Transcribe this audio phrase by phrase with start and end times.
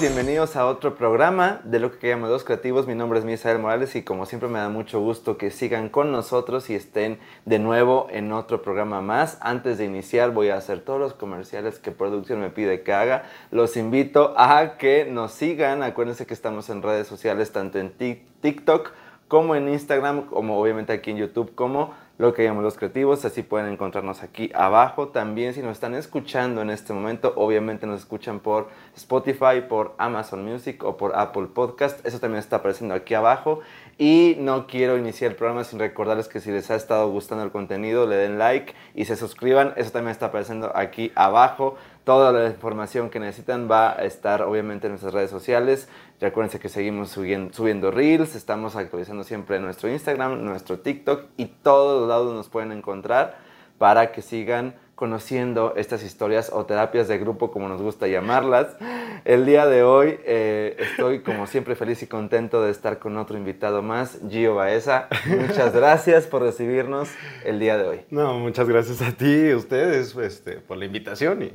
[0.00, 2.86] bienvenidos a otro programa de lo que llamamos Los Creativos.
[2.86, 6.10] Mi nombre es Misael Morales y como siempre me da mucho gusto que sigan con
[6.12, 9.36] nosotros y estén de nuevo en otro programa más.
[9.40, 13.24] Antes de iniciar voy a hacer todos los comerciales que producción me pide que haga.
[13.50, 15.82] Los invito a que nos sigan.
[15.82, 17.92] Acuérdense que estamos en redes sociales tanto en
[18.40, 18.92] TikTok
[19.28, 23.42] como en Instagram, como obviamente aquí en YouTube, como lo que llamamos los creativos, así
[23.42, 25.08] pueden encontrarnos aquí abajo.
[25.08, 30.44] También si nos están escuchando en este momento, obviamente nos escuchan por Spotify, por Amazon
[30.44, 33.60] Music o por Apple Podcast, eso también está apareciendo aquí abajo.
[33.98, 37.50] Y no quiero iniciar el programa sin recordarles que si les ha estado gustando el
[37.50, 41.76] contenido, le den like y se suscriban, eso también está apareciendo aquí abajo.
[42.04, 45.88] Toda la información que necesitan va a estar obviamente en nuestras redes sociales.
[46.20, 52.00] Recuerden que seguimos subiendo, subiendo reels, estamos actualizando siempre nuestro Instagram, nuestro TikTok y todos
[52.00, 53.36] los lados nos pueden encontrar
[53.78, 58.76] para que sigan conociendo estas historias o terapias de grupo, como nos gusta llamarlas.
[59.24, 63.36] El día de hoy eh, estoy, como siempre, feliz y contento de estar con otro
[63.36, 65.08] invitado más, Gio Baeza.
[65.26, 67.08] Muchas gracias por recibirnos
[67.44, 68.00] el día de hoy.
[68.10, 71.52] No, muchas gracias a ti, a ustedes, este, por la invitación y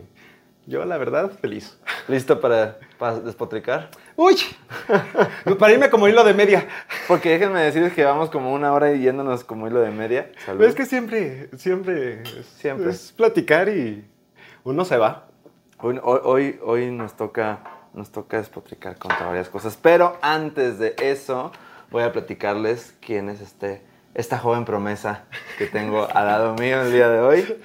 [0.67, 1.77] yo, la verdad, feliz.
[2.09, 2.77] ¿Listo para,
[3.23, 3.89] despotricar?
[4.17, 4.35] ¡Uy!
[5.57, 6.67] para irme como hilo de media.
[7.07, 10.29] Porque déjenme decirles que vamos como una hora yéndonos como hilo de media.
[10.59, 12.21] Es que siempre, siempre,
[12.57, 14.05] siempre es platicar y
[14.65, 15.27] uno se va.
[15.79, 17.59] Hoy, hoy, hoy nos, toca,
[17.93, 19.79] nos toca despotricar contra varias cosas.
[19.81, 21.53] Pero antes de eso,
[21.91, 25.23] voy a platicarles quién es este, esta joven promesa
[25.57, 27.57] que tengo al lado mío el día de hoy.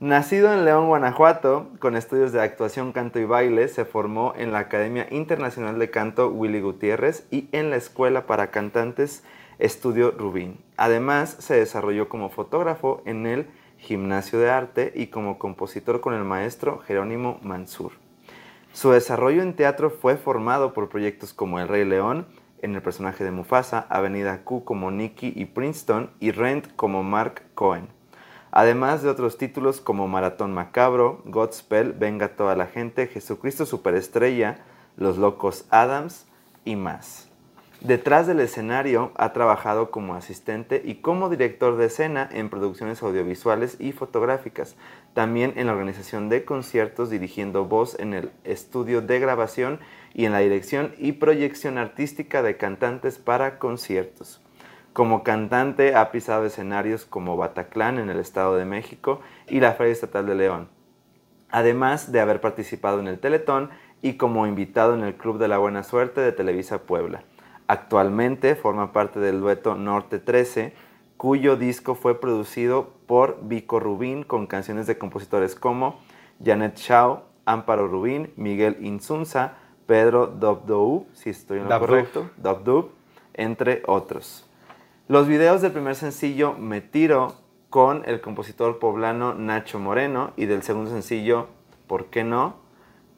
[0.00, 4.60] Nacido en León, Guanajuato, con estudios de actuación, canto y baile, se formó en la
[4.60, 9.22] Academia Internacional de Canto Willy Gutiérrez y en la Escuela para Cantantes
[9.58, 10.58] Estudio Rubín.
[10.78, 16.24] Además, se desarrolló como fotógrafo en el Gimnasio de Arte y como compositor con el
[16.24, 17.92] maestro Jerónimo Mansur.
[18.72, 22.26] Su desarrollo en teatro fue formado por proyectos como El Rey León,
[22.62, 27.42] en el personaje de Mufasa, Avenida Q como Nicky y Princeton y Rent como Mark
[27.54, 27.99] Cohen
[28.50, 34.58] además de otros títulos como Maratón Macabro, Godspell, Venga toda la gente, Jesucristo Superestrella,
[34.96, 36.26] Los Locos Adams
[36.64, 37.30] y más.
[37.80, 43.76] Detrás del escenario ha trabajado como asistente y como director de escena en producciones audiovisuales
[43.80, 44.76] y fotográficas,
[45.14, 49.80] también en la organización de conciertos dirigiendo voz en el estudio de grabación
[50.12, 54.42] y en la dirección y proyección artística de cantantes para conciertos.
[54.92, 59.92] Como cantante ha pisado escenarios como Bataclan en el Estado de México y la Feria
[59.92, 60.68] Estatal de León,
[61.50, 63.70] además de haber participado en el Teletón
[64.02, 67.22] y como invitado en el Club de la Buena Suerte de Televisa Puebla.
[67.68, 70.74] Actualmente forma parte del dueto Norte 13,
[71.16, 76.00] cuyo disco fue producido por Vico Rubín con canciones de compositores como
[76.44, 79.52] Janet Shaw, Amparo Rubín, Miguel Insunza,
[79.86, 82.90] Pedro Dobdou, si estoy en lo correcto, Dobdou,
[83.34, 84.49] entre otros.
[85.10, 87.34] Los videos del primer sencillo Me Tiro
[87.68, 91.48] con el compositor poblano Nacho Moreno y del segundo sencillo
[91.88, 92.60] ¿Por qué no?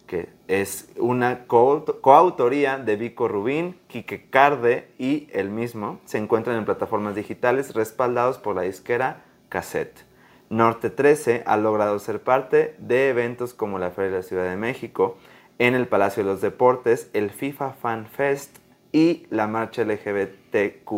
[0.06, 6.64] que es una coautoría de Vico Rubín, Quique Carde y el mismo, se encuentran en
[6.64, 10.06] plataformas digitales respaldados por la disquera Cassette.
[10.48, 14.56] Norte 13 ha logrado ser parte de eventos como la Feria de la Ciudad de
[14.56, 15.18] México,
[15.58, 18.61] en el Palacio de los Deportes, el FIFA Fan Fest
[18.92, 20.92] y la marcha LGBTQ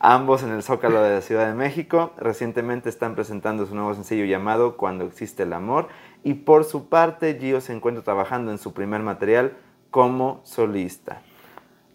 [0.00, 2.12] ambos en el Zócalo de la Ciudad de México.
[2.16, 5.88] Recientemente están presentando su nuevo sencillo llamado Cuando existe el amor
[6.24, 9.52] y por su parte Gio se encuentra trabajando en su primer material
[9.90, 11.20] como solista.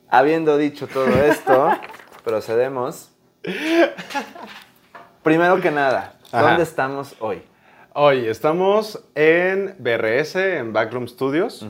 [0.10, 1.72] Habiendo dicho todo esto,
[2.24, 3.12] procedemos.
[5.24, 7.42] Primero que nada, ¿dónde estamos hoy?
[7.94, 11.66] Hoy estamos en BRS, en Backroom Studios.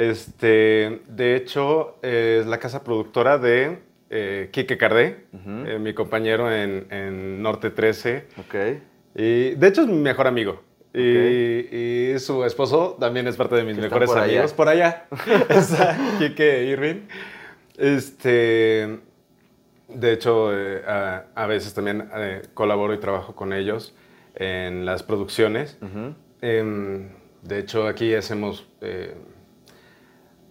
[0.00, 7.42] Este, de hecho, es la casa productora de eh, Quique Cardé, eh, mi compañero en,
[7.42, 8.24] Norte 13.
[8.38, 8.54] Ok.
[9.14, 10.62] Y de hecho es mi mejor amigo.
[10.94, 14.54] Y, su esposo también es parte de mis mejores amigos.
[14.54, 15.04] Por allá
[15.50, 17.02] está Quique Irving.
[17.76, 19.00] Este,
[19.86, 20.82] de hecho, eh,
[21.34, 23.94] a, veces también eh, colaboro y trabajo con ellos
[24.34, 25.76] en las producciones.
[26.40, 27.10] Em,
[27.42, 28.66] de hecho, aquí hacemos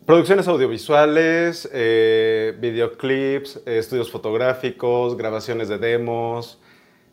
[0.09, 6.59] Producciones audiovisuales, eh, videoclips, eh, estudios fotográficos, grabaciones de demos.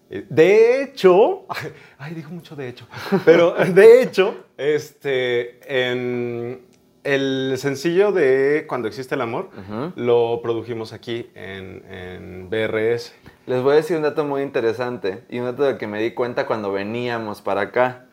[0.08, 1.44] Eh, de hecho,
[1.98, 2.86] ay, dijo mucho de hecho,
[3.26, 6.62] pero de hecho, este, en
[7.04, 9.50] el sencillo de Cuando existe el amor
[9.94, 13.14] lo produjimos aquí en, en, BRS.
[13.44, 16.12] Les voy a decir un dato muy interesante y un dato del que me di
[16.12, 18.06] cuenta cuando veníamos para acá.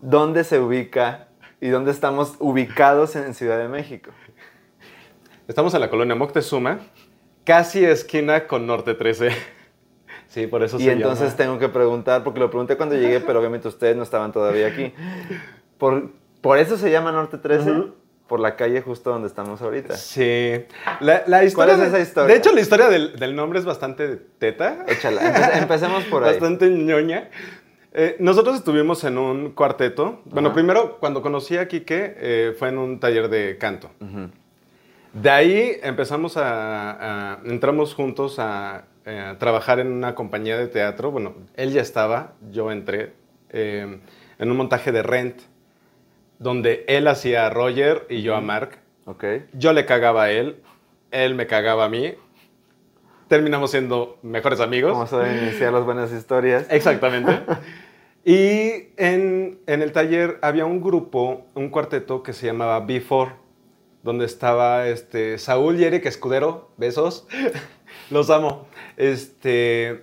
[0.00, 1.29] ¿Dónde se ubica
[1.62, 4.10] ¿Y dónde estamos ubicados en Ciudad de México?
[5.46, 6.78] Estamos en la colonia Moctezuma,
[7.44, 9.30] casi esquina con Norte 13.
[10.28, 13.66] Sí, por eso y entonces tengo que preguntar, porque lo pregunté cuando llegué, pero obviamente
[13.66, 14.94] ustedes no estaban todavía aquí.
[15.76, 17.86] ¿Por, por eso se llama Norte 13?
[18.28, 19.96] Por la calle justo donde estamos ahorita.
[19.96, 20.52] Sí.
[21.00, 22.32] La, historia ¿Cuál es esa historia?
[22.32, 24.84] De hecho, la historia del, nombre es bastante teta.
[24.86, 25.58] Échala.
[25.58, 26.30] empecemos por ahí.
[26.30, 27.28] Bastante ñoña.
[27.92, 30.20] Eh, nosotros estuvimos en un cuarteto.
[30.26, 33.90] Bueno, primero, cuando conocí a Quique, eh, fue en un taller de canto.
[35.12, 41.10] De ahí empezamos a, entramos juntos a, eh, trabajar en una compañía de teatro.
[41.10, 43.14] Bueno, él ya estaba, yo entré
[43.52, 44.00] en
[44.38, 45.40] un montaje de Rent,
[46.38, 48.78] donde él hacía a Roger y yo a Mark.
[49.04, 49.46] Okay.
[49.52, 50.62] Yo le cagaba a él,
[51.10, 52.14] él me cagaba a mí
[53.30, 54.92] terminamos siendo mejores amigos.
[54.92, 56.66] Vamos a iniciar las buenas historias.
[56.68, 57.40] Exactamente.
[58.24, 63.34] y en, el taller había un grupo, un cuarteto que se llamaba Before,
[64.02, 67.28] donde estaba este, Saúl y Eric Escudero, besos,
[68.10, 68.66] los amo.
[68.96, 70.02] Este,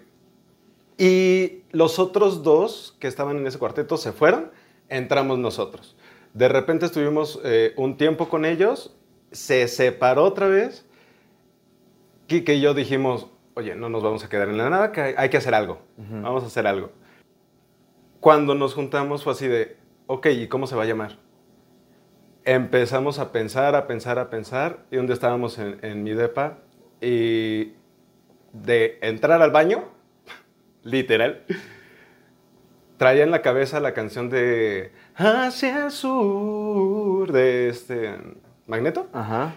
[0.98, 4.52] y los otros dos que estaban en ese cuarteto se fueron,
[4.88, 5.98] entramos nosotros.
[6.34, 8.96] De repente estuvimos eh, un tiempo con ellos,
[9.34, 10.87] se separó otra vez
[12.28, 15.30] Kike y yo dijimos, oye, no nos vamos a quedar en la nada, que hay,
[15.30, 16.92] que hacer algo, vamos a hacer algo.
[18.20, 19.78] Cuando nos juntamos fue así de,
[20.08, 21.18] ok, ¿y cómo se va a llamar?
[22.44, 26.60] Empezamos a pensar, a pensar, a pensar, y un día estábamos en, en mi depa,
[27.02, 27.74] y
[28.54, 29.86] de entrar al baño,
[30.84, 31.46] literal,
[32.98, 38.18] traía en la cabeza la canción de Hacia el sur, de este
[38.68, 39.08] Magneto.
[39.14, 39.54] Ajá.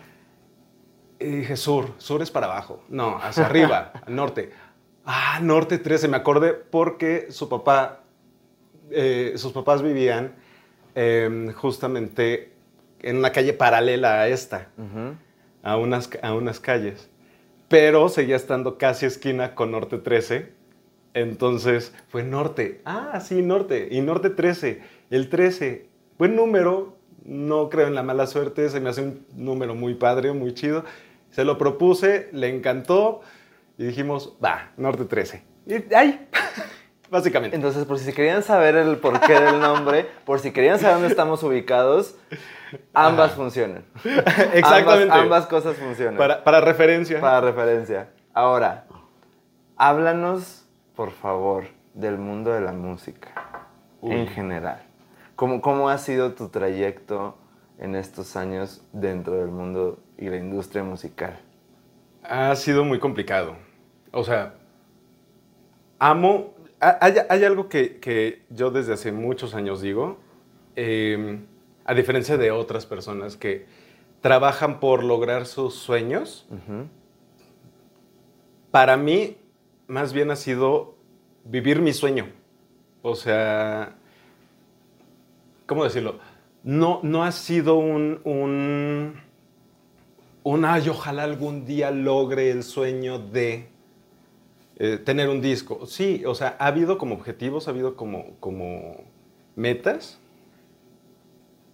[1.20, 2.82] Y dije, sur, sur es para abajo.
[2.88, 4.50] No, hacia arriba, al norte.
[5.04, 8.00] Ah, norte 13, me acordé porque su papá,
[8.90, 10.34] eh, sus papás vivían
[10.94, 12.52] em, justamente
[13.02, 14.68] en una calle paralela a esta,
[15.62, 17.10] a, unas, a unas calles.
[17.68, 20.52] Pero seguía estando casi esquina con norte 13.
[21.14, 22.80] Entonces fue norte.
[22.84, 23.88] Ah, sí, norte.
[23.90, 24.80] Y norte 13.
[25.10, 25.86] El 13.
[26.18, 26.96] Buen número.
[27.24, 28.68] No creo en la mala suerte.
[28.70, 30.84] Se me hace un número muy padre, muy chido.
[31.30, 33.22] Se lo propuse, le encantó
[33.78, 35.42] y dijimos, va, Norte 13.
[35.66, 36.28] Y ahí,
[37.10, 37.56] básicamente.
[37.56, 41.42] Entonces, por si querían saber el porqué del nombre, por si querían saber dónde estamos
[41.42, 42.16] ubicados,
[42.92, 43.84] ambas funcionan.
[44.52, 45.14] Exactamente.
[45.14, 46.16] Ambas, cosas funcionan.
[46.16, 47.20] Para, referencia.
[47.20, 48.10] Para referencia.
[48.34, 48.86] Ahora,
[49.76, 53.28] háblanos, por favor, del mundo de la música
[54.02, 54.82] en general.
[55.36, 57.38] ¿Cómo, ¿Cómo ha sido tu trayecto
[57.78, 61.40] en estos años dentro del mundo y la industria musical?
[62.22, 63.56] Ha sido muy complicado.
[64.12, 64.54] O sea,
[65.98, 66.54] amo...
[66.78, 70.18] Hay, algo que, yo desde hace muchos años digo,
[70.76, 71.44] em,
[71.84, 73.66] a diferencia de otras personas que
[74.22, 76.48] trabajan por lograr sus sueños,
[78.70, 79.36] para mí
[79.88, 80.94] más bien ha sido
[81.44, 82.28] vivir mi sueño.
[83.02, 83.96] O sea,
[85.66, 86.18] ¿cómo decirlo?
[86.62, 89.20] No, no ha sido un un,
[90.44, 93.68] ay, ojalá algún día logre el sueño de
[94.78, 95.86] eh, tener un disco.
[95.86, 99.04] Sí, o sea, ha habido como objetivos, ha habido como, como
[99.54, 100.18] metas,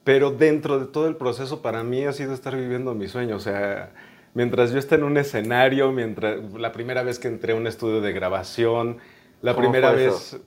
[0.02, 3.36] pero dentro de todo el proceso para mí ha sido estar viviendo mi sueño.
[3.36, 3.92] O sea,
[4.34, 8.00] mientras yo esté en un escenario, mientras la primera vez que entré a un estudio
[8.00, 8.98] de grabación,
[9.42, 10.40] la primera vez...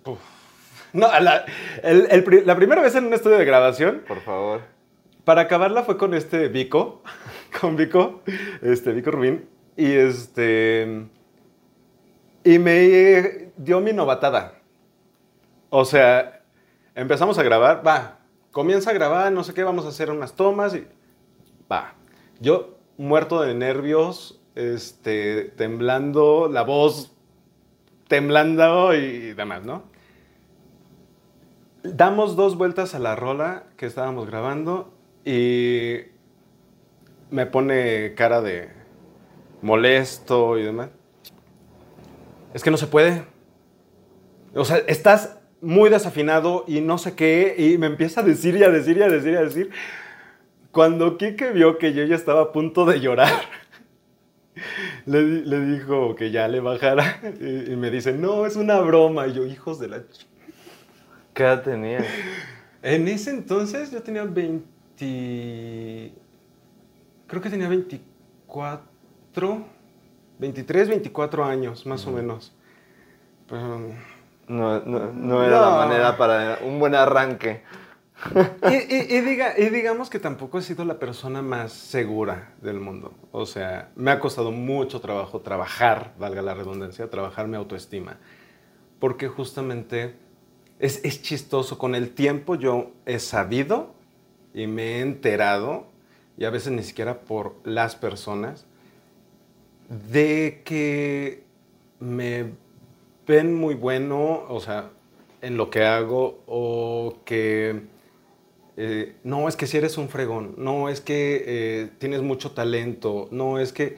[0.91, 1.45] no, la,
[1.83, 4.03] la primera vez en un estudio de grabación...
[4.07, 4.61] Por favor.
[5.23, 7.03] Para acabarla fue con este Vico.
[7.59, 8.21] con Vico,
[8.61, 11.07] este, Vico Rubín, y este,
[12.43, 14.55] y me dio mi novatada.
[15.69, 16.41] O sea,
[16.95, 18.19] empezamos a grabar, va,
[18.51, 20.85] comienza a grabar, no sé qué, vamos a hacer unas tomas y
[21.71, 21.93] va.
[22.39, 27.15] Yo muerto de nervios, este, temblando, la voz
[28.07, 29.83] temblando y demás, ¿no?
[31.83, 36.01] Damos dos vueltas a la rola que estábamos grabando y
[37.31, 38.69] me pone cara de
[39.61, 40.89] molesto y demás.
[42.53, 43.23] Es que no se puede.
[44.55, 48.63] O sea, estás muy desafinado y no sé qué, y me empieza a decir y
[48.63, 49.69] a decir y a decir y a decir.
[50.71, 53.33] Cuando Kike vio que yo ya estaba a punto de llorar,
[55.05, 59.27] le, le, dijo que ya le bajara y, me dice, no, es una broma.
[59.27, 60.03] Y yo, hijos de la...
[61.33, 62.05] ¿Qué edad tenía?
[62.81, 66.13] En ese entonces yo tenía 20
[67.29, 69.65] creo que tenía 24,
[70.39, 72.53] 23, 24 años, más o menos.
[74.47, 77.61] no, era la manera para un buen arranque.
[78.69, 83.13] y, diga, y digamos que tampoco he sido la persona más segura del mundo.
[83.31, 88.17] O sea, me ha costado mucho trabajo trabajar, valga la redundancia, trabajar mi autoestima.
[88.99, 90.15] Porque justamente
[90.79, 91.77] es, es chistoso.
[91.77, 93.93] Con el tiempo yo he sabido
[94.53, 95.88] y me he enterado,
[96.39, 98.65] y a veces ni siquiera por las personas,
[99.89, 101.43] de que
[101.99, 102.53] me
[103.27, 104.91] ven muy bueno, o sea,
[105.41, 107.81] en lo que hago, o que
[108.77, 113.27] eh, no, es que si eres un fregón, no, es que eh, tienes mucho talento,
[113.31, 113.97] no, es que...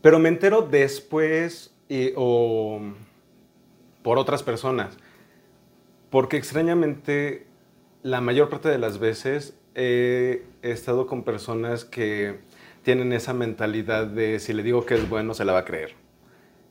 [0.00, 1.74] Pero me entero después
[2.16, 2.80] o
[4.02, 4.96] por otras personas,
[6.08, 7.46] porque extrañamente
[8.02, 12.40] la mayor parte de las veces he estado con personas que
[12.82, 15.94] tienen esa mentalidad de si le digo que es bueno, se la va a creer.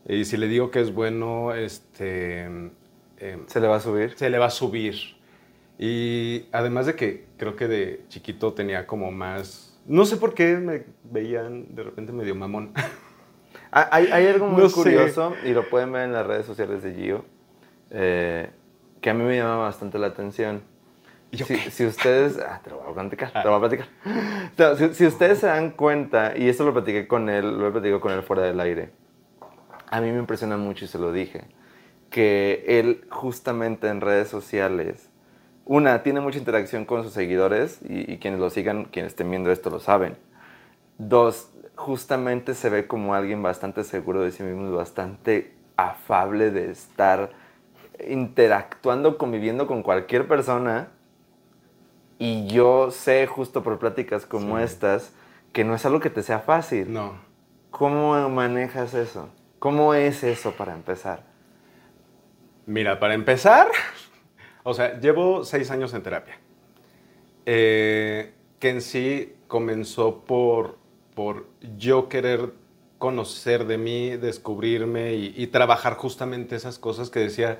[0.08, 2.44] Y si le digo que es bueno, este...
[2.44, 2.72] Em,
[3.48, 4.14] ¿Se le va a subir?
[4.18, 4.96] Se le va a subir.
[5.78, 9.80] Y además de que creo que de chiquito tenía como más...
[9.86, 12.74] No sé por qué me veían de repente medio mamón.
[13.74, 16.94] Ah, hay, hay algo muy curioso, y lo pueden ver en las redes sociales de
[16.94, 17.24] Gio,
[17.90, 18.50] eh,
[19.00, 20.62] que a mí me llama bastante la atención.
[21.32, 22.38] Si, si, ustedes...
[22.38, 24.78] Ah, te lo voy a platicar, te lo voy a platicar.
[24.78, 28.02] si, si, ustedes se dan cuenta, y esto lo platiqué con él, lo he platicado
[28.02, 28.90] con él fuera del aire,
[29.90, 31.44] a mí me impresiona mucho y se lo dije,
[32.10, 35.10] que él justamente en redes sociales,
[35.66, 39.70] una, tiene mucha interacción con sus seguidores y, quienes lo sigan, quienes estén viendo esto
[39.70, 40.18] lo saben.
[40.98, 47.32] Dos, justamente se ve como alguien bastante seguro de sí mismo, bastante afable de estar
[48.08, 50.90] interactuando, conviviendo con cualquier persona.
[52.24, 55.12] Y yo sé justo por pláticas como estas
[55.54, 56.94] que no es algo que te sea fácil.
[56.94, 57.16] No.
[57.72, 59.30] ¿Cómo manejas eso?
[59.58, 61.24] ¿Cómo es eso para empezar?
[62.68, 63.70] Mira, para empezar,
[64.64, 66.38] o sea, llevo seis años en terapia.
[67.48, 70.78] Eh, que en sí comenzó por,
[71.16, 72.54] por yo querer
[73.00, 77.58] conocer de mí, descubrirme y, trabajar justamente esas cosas que decía,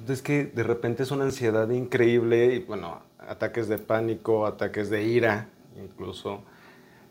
[0.00, 4.90] pues es que de repente es una ansiedad increíble y bueno, ataques de pánico, ataques
[4.90, 5.48] de ira
[5.80, 6.42] incluso.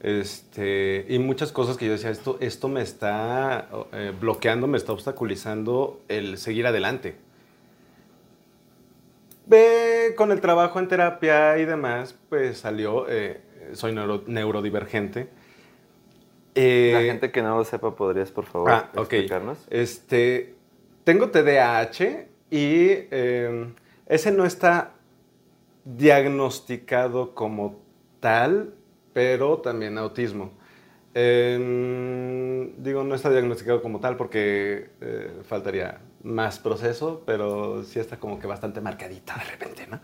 [0.02, 4.94] Este, y muchas cosas que yo decía, esto, esto me está eh, bloqueando, me está
[4.94, 7.16] obstaculizando el seguir adelante.
[9.46, 13.42] Ve con el trabajo en terapia y demás, pues salió, eh,
[13.74, 15.28] soy neurodivergente.
[16.56, 19.58] La eh, gente que no lo sepa, ¿podrías por favor ah, explicarnos?
[19.70, 20.56] Este,
[21.04, 22.92] tengo TDAH y
[24.08, 24.94] ese no está
[25.86, 27.80] diagnosticado como
[28.20, 28.74] tal,
[29.14, 30.52] pero también autismo.
[31.14, 38.40] digo, no está diagnosticado como tal porque eh, faltaría más proceso, pero sí está como
[38.40, 40.00] que bastante marcadita de repente, ¿no?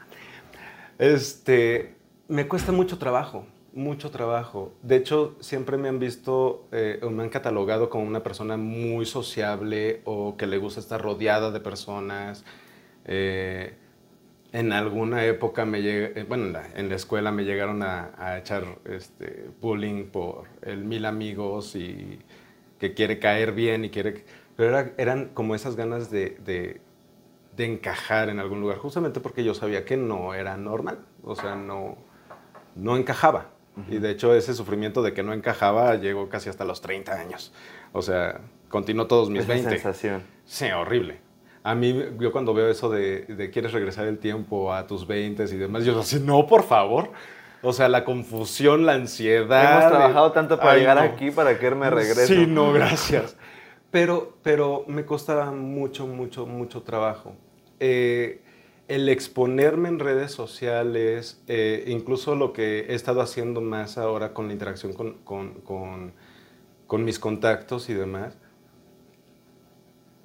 [0.98, 1.96] Este,
[2.28, 3.46] me cuesta mucho trabajo,
[3.76, 4.74] mucho trabajo.
[4.82, 9.06] De hecho, siempre me han visto eh, o me han catalogado como una persona muy
[9.06, 12.46] sociable o que le gusta estar rodeada de personas.
[13.04, 13.74] Eh,
[14.54, 19.50] en alguna época me llegué, eh, bueno, en la, escuela me llegaron a, echar este,
[19.60, 22.20] bullying por el mil amigos y
[22.80, 24.24] que quiere caer bien y quiere...
[24.56, 29.84] Pero eran como esas ganas de, de, encajar en algún lugar, justamente porque yo sabía
[29.84, 31.98] que no era normal, o sea, no,
[32.76, 33.55] no encajaba.
[33.90, 37.54] Y de hecho ese sufrimiento de que no encajaba llegó casi hasta los 30 años.
[37.92, 39.70] O sea, continuó todos mis Esa 20.
[39.70, 40.24] sensación.
[40.46, 41.20] Sí, horrible.
[41.64, 45.58] A mí, yo cuando veo eso de, quieres regresar el tiempo a tus 20 y
[45.58, 47.12] demás, yo así, no, por favor.
[47.64, 49.80] O sea, la confusión, la ansiedad.
[49.80, 52.28] Hemos trabajado tanto para llegar aquí para que él me regrese.
[52.28, 53.36] Sí, no, gracias.
[53.90, 57.34] Pero, pero me costaba mucho, mucho, mucho trabajo.
[57.80, 58.42] Eh,
[58.88, 64.48] el exponerme en redes sociales, eh, incluso lo que he estado haciendo más ahora con
[64.48, 66.14] la interacción con, con,
[66.86, 68.38] con mis contactos y demás,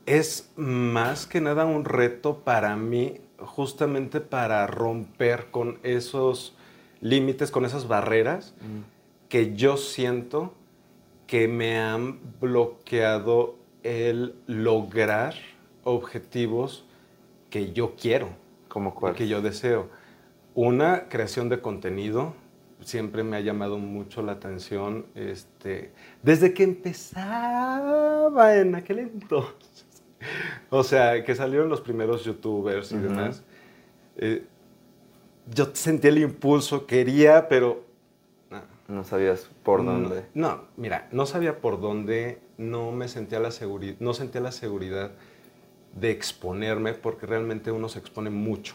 [0.06, 6.56] es más que nada un reto para mí, justamente para romper con esos
[7.00, 9.28] límites, con esas barreras mm.
[9.28, 10.54] que yo siento
[11.26, 15.34] que me han bloqueado el lograr
[15.84, 16.84] objetivos
[17.48, 18.30] que yo quiero.
[18.70, 19.14] ¿Como cuál?
[19.14, 19.88] Que yo deseo.
[20.54, 22.34] Una, creación de contenido.
[22.80, 25.06] Siempre me ha llamado mucho la atención.
[25.14, 29.86] Este, desde que empezaba en aquel entonces
[30.70, 33.42] o sea, que salieron los primeros youtubers y demás.
[34.16, 34.44] Eh,
[35.52, 37.84] yo sentí el impulso, quería, pero...
[38.88, 40.26] No, sabías por dónde.
[40.34, 45.12] No, mira, no sabía por dónde, no me sentía la seguridad, no sentía la seguridad
[45.94, 48.74] de exponerme porque realmente uno se expone mucho.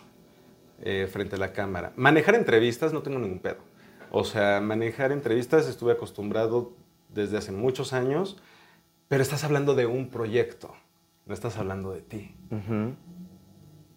[0.82, 1.94] eh, frente a la cámara.
[1.96, 3.60] Manejar entrevistas no tengo ningún pedo.
[4.12, 6.74] O sea, manejar entrevistas estuve acostumbrado
[7.10, 8.38] desde hace muchos años,
[9.08, 10.74] pero estás hablando de un proyecto,
[11.26, 12.36] no estás hablando de ti.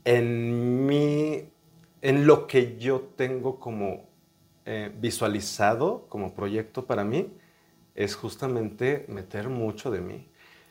[0.04, 1.48] En mí,
[2.00, 4.08] en lo que yo tengo como
[4.64, 7.32] eh, visualizado como proyecto para mí,
[7.94, 10.27] es justamente meter mucho de mí.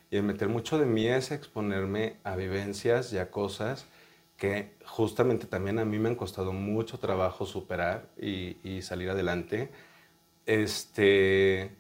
[0.10, 3.86] Y el meter mucho de mí es exponerme a vivencias y a cosas
[4.38, 9.70] que justamente también a mí me han costado mucho trabajo superar y, salir adelante.
[10.46, 11.72] Este,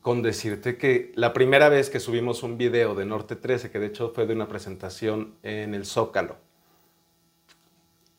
[0.00, 3.86] con decirte que la primera vez que subimos un video de Norte 13, que de
[3.86, 6.36] hecho fue de una presentación en el Zócalo,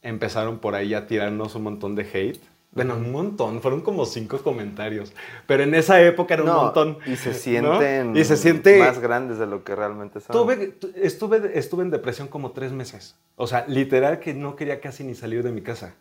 [0.01, 4.37] empezaron por ahí a tirarnos un montón de hate bueno, un montón, fueron como cinco
[4.39, 5.13] comentarios.
[5.47, 6.97] Pero en esa época era un montón.
[7.05, 8.77] Y se sienten y se siente...
[8.79, 10.35] más grandes de lo que realmente son.
[10.35, 13.15] Tuve, estuve, estuve en depresión como tres meses.
[13.37, 15.95] O sea, literal que no quería casi ni salir de mi casa.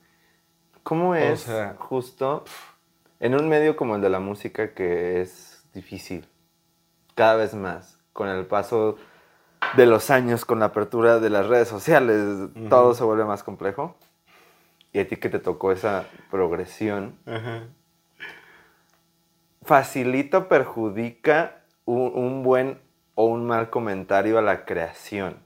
[0.83, 1.47] ¿Cómo es
[1.79, 2.45] justo
[3.21, 6.27] en un medio como el de la música que es difícil?
[7.15, 8.97] Cada vez más, con el paso
[9.77, 13.97] de los años, con la apertura de las redes sociales, todo se vuelve más complejo
[14.95, 17.19] y a ti que te tocó esa progresión,
[19.63, 22.79] ¿facilita o perjudica un, buen
[23.17, 25.41] o un mal comentario a la creación?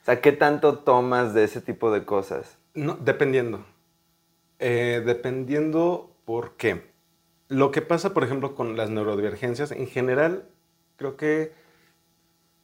[0.00, 2.56] O sea, ¿qué tanto tomas de ese tipo de cosas?
[2.72, 3.66] No, dependiendo.
[4.58, 6.90] Eh, dependiendo por qué.
[7.48, 10.48] Lo que pasa, por ejemplo, con las neurodivergencias, en general,
[10.96, 11.52] creo que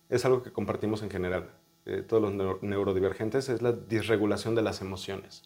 [0.08, 1.50] es algo que compartimos en general,
[1.84, 5.42] eh, todos los neurodivergentes, es la disregulación de las emociones.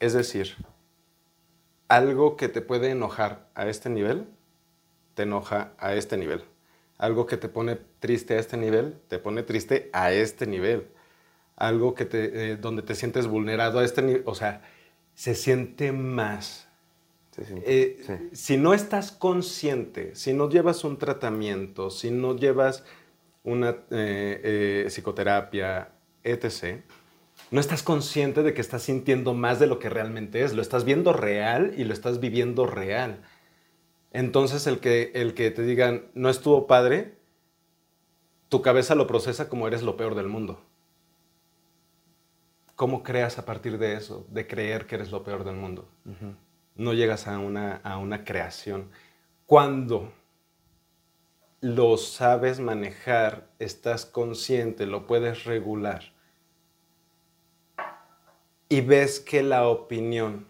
[0.00, 0.56] Es decir,
[1.88, 4.26] algo que te puede enojar a este nivel,
[5.14, 6.44] te enoja a este nivel.
[6.98, 10.88] Algo que te pone triste a este nivel, te pone triste a este nivel.
[11.56, 14.62] Algo que te, eh, donde te sientes vulnerado a este nivel, o sea,
[15.14, 16.68] se siente más.
[17.38, 22.84] Eh, si no estás consciente, si no llevas un tratamiento, si no llevas
[23.44, 25.92] una eh, psicoterapia,
[26.24, 26.82] etc.,
[27.50, 30.54] no estás consciente de que estás sintiendo más de lo que realmente es.
[30.54, 33.22] Lo estás viendo real y lo estás viviendo real.
[34.12, 37.16] Entonces el que, el que te digan, no estuvo padre,
[38.48, 40.62] tu cabeza lo procesa como eres lo peor del mundo.
[42.74, 45.88] ¿Cómo creas a partir de eso, de creer que eres lo peor del mundo?
[46.76, 48.90] No llegas a una, a una creación.
[49.46, 50.12] Cuando
[51.60, 56.17] lo sabes manejar, estás consciente, lo puedes regular
[58.68, 60.46] y ves que la opinión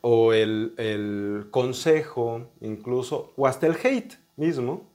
[0.00, 4.88] o el, consejo, incluso, o hasta el hate mismo,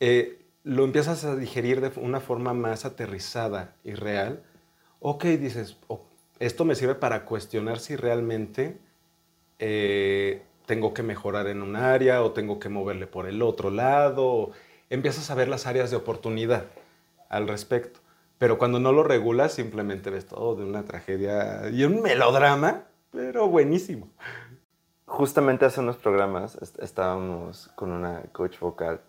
[0.00, 4.42] eh, lo empiezas a digerir de una forma más aterrizada y real,
[5.00, 6.02] ok, dices, oh,
[6.38, 8.78] esto me sirve para cuestionar si realmente
[9.58, 14.50] eh, tengo que mejorar en un área o tengo que moverle por el otro lado.
[14.90, 16.66] Empiezas a ver las áreas de oportunidad
[17.28, 18.00] al respecto.
[18.38, 23.48] Pero cuando no lo regulas, simplemente ves todo de una tragedia y un melodrama, pero
[23.48, 24.08] buenísimo.
[25.06, 29.00] Justamente hace unos programas estábamos con una coach vocal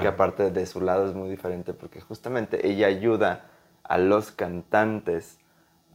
[0.00, 3.46] que aparte de su lado es muy diferente porque justamente ella ayuda
[3.84, 5.38] a los cantantes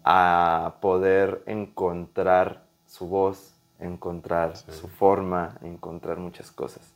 [0.03, 6.93] a poder encontrar su voz, encontrar su forma, encontrar muchas cosas.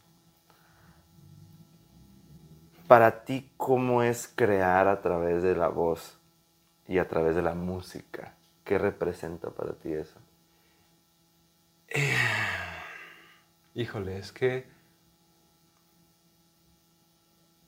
[2.87, 6.19] Para ti, ¿cómo es crear a través de la voz
[6.87, 8.35] y a través de la música?
[8.63, 10.19] ¿Qué representa para ti eso?
[11.87, 12.15] Eh,
[13.73, 14.67] híjole, es que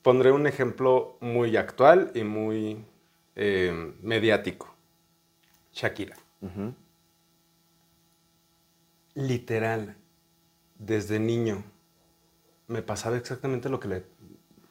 [0.04, 2.86] pondré un ejemplo muy actual y muy
[3.36, 4.74] eh, mediático.
[5.74, 6.16] Shakira.
[9.16, 9.96] Literal,
[10.78, 11.64] desde niño,
[12.68, 14.04] me pasaba exactamente lo que le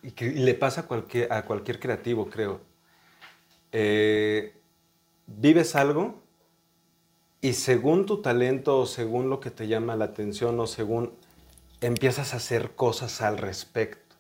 [0.07, 2.61] y le pasa a cualquier, creativo, creo.
[3.73, 4.55] Eh,
[5.27, 6.23] vives algo
[7.41, 11.13] y según tu talento o según lo que te llama la atención o según
[11.81, 14.15] empiezas a hacer cosas al respecto.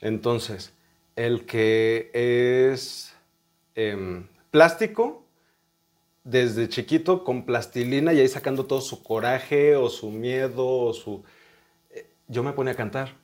[0.00, 0.72] Entonces,
[1.16, 3.14] el que es
[3.74, 5.24] em, plástico,
[6.22, 11.24] desde chiquito con plastilina y ahí sacando todo su coraje o su miedo o su...
[11.90, 13.23] Eh, yo me pone a cantar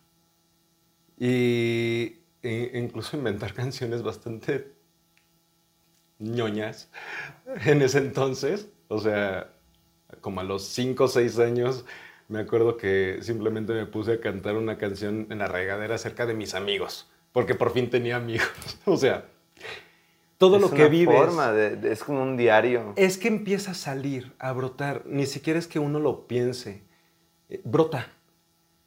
[1.20, 4.72] y e incluso inventar canciones bastante
[6.18, 6.90] ñoñas
[7.66, 8.68] en ese entonces.
[8.88, 9.52] O sea,
[10.20, 11.84] como a los 5 o 6 años,
[12.28, 16.34] me acuerdo que simplemente me puse a cantar una canción en la regadera acerca de
[16.34, 18.48] mis amigos, porque por fin tenía amigos.
[18.86, 19.26] o sea,
[20.38, 21.14] todo lo que vives.
[21.14, 21.52] Forma
[21.84, 22.94] es como un diario.
[22.96, 25.02] Es que empieza a salir, a brotar.
[25.04, 26.82] Ni siquiera es que uno lo piense.
[27.50, 28.08] Eh, brota.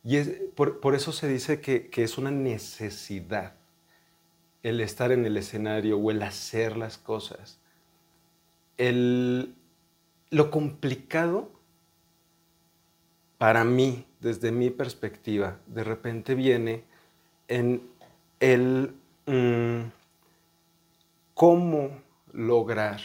[0.03, 3.53] Y es, por, eso se dice que, es una necesidad
[4.61, 7.59] el estar en el escenario o el hacer las cosas.
[8.77, 9.55] El,
[10.29, 11.51] lo complicado
[13.37, 16.83] para mí, desde mi perspectiva, de repente viene
[17.47, 17.81] en
[18.39, 18.93] el...
[19.25, 20.03] Mm,
[21.33, 23.01] cómo lograr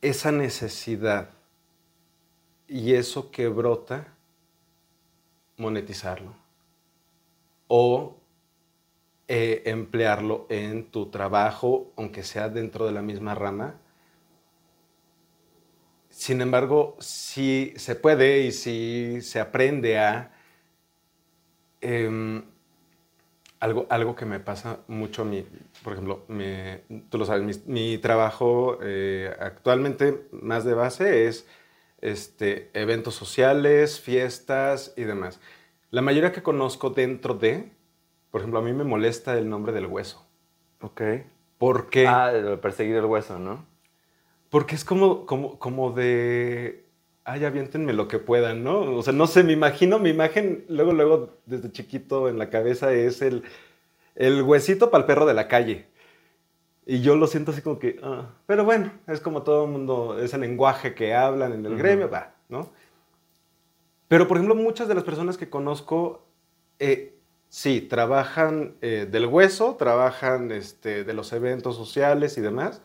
[0.00, 1.30] esa necesidad
[2.68, 4.13] y eso que brota,
[5.56, 6.34] monetizarlo
[7.68, 8.16] o
[9.26, 13.80] eh, emplearlo en tu trabajo, aunque sea dentro de la misma rama.
[16.10, 20.32] Sin embargo, si se puede y si se aprende a
[21.80, 22.44] em,
[23.60, 25.26] algo, algo que me pasa mucho
[25.82, 26.26] por ejemplo,
[27.08, 31.46] tú lo sabes, mi, trabajo eh, actualmente más de base es
[32.04, 35.40] este, eventos sociales, fiestas y demás.
[35.90, 37.72] La mayoría que conozco dentro de,
[38.30, 40.24] por ejemplo, a mí me molesta el nombre del hueso.
[40.80, 41.02] Ok.
[41.58, 42.06] ¿Por qué?
[42.06, 43.64] Ah, perseguir el hueso, ¿no?
[44.50, 46.84] Porque es como, como, como de
[47.24, 48.80] ay, aviéntenme lo que puedan, ¿no?
[48.96, 52.92] O sea, no sé, me imagino, mi imagen, luego, luego, desde chiquito en la cabeza
[52.92, 53.44] es el,
[54.14, 55.86] el huesito para el perro de la calle.
[56.86, 60.18] Y yo lo siento así como que, ah, pero bueno, es como todo el mundo,
[60.18, 62.70] es el lenguaje que hablan en el gremio, va, ¿no?
[64.08, 66.26] Pero, por ejemplo, muchas de las personas que conozco,
[66.78, 67.16] eh,
[67.48, 72.82] sí, trabajan eh, del hueso, trabajan este, de los eventos sociales y demás,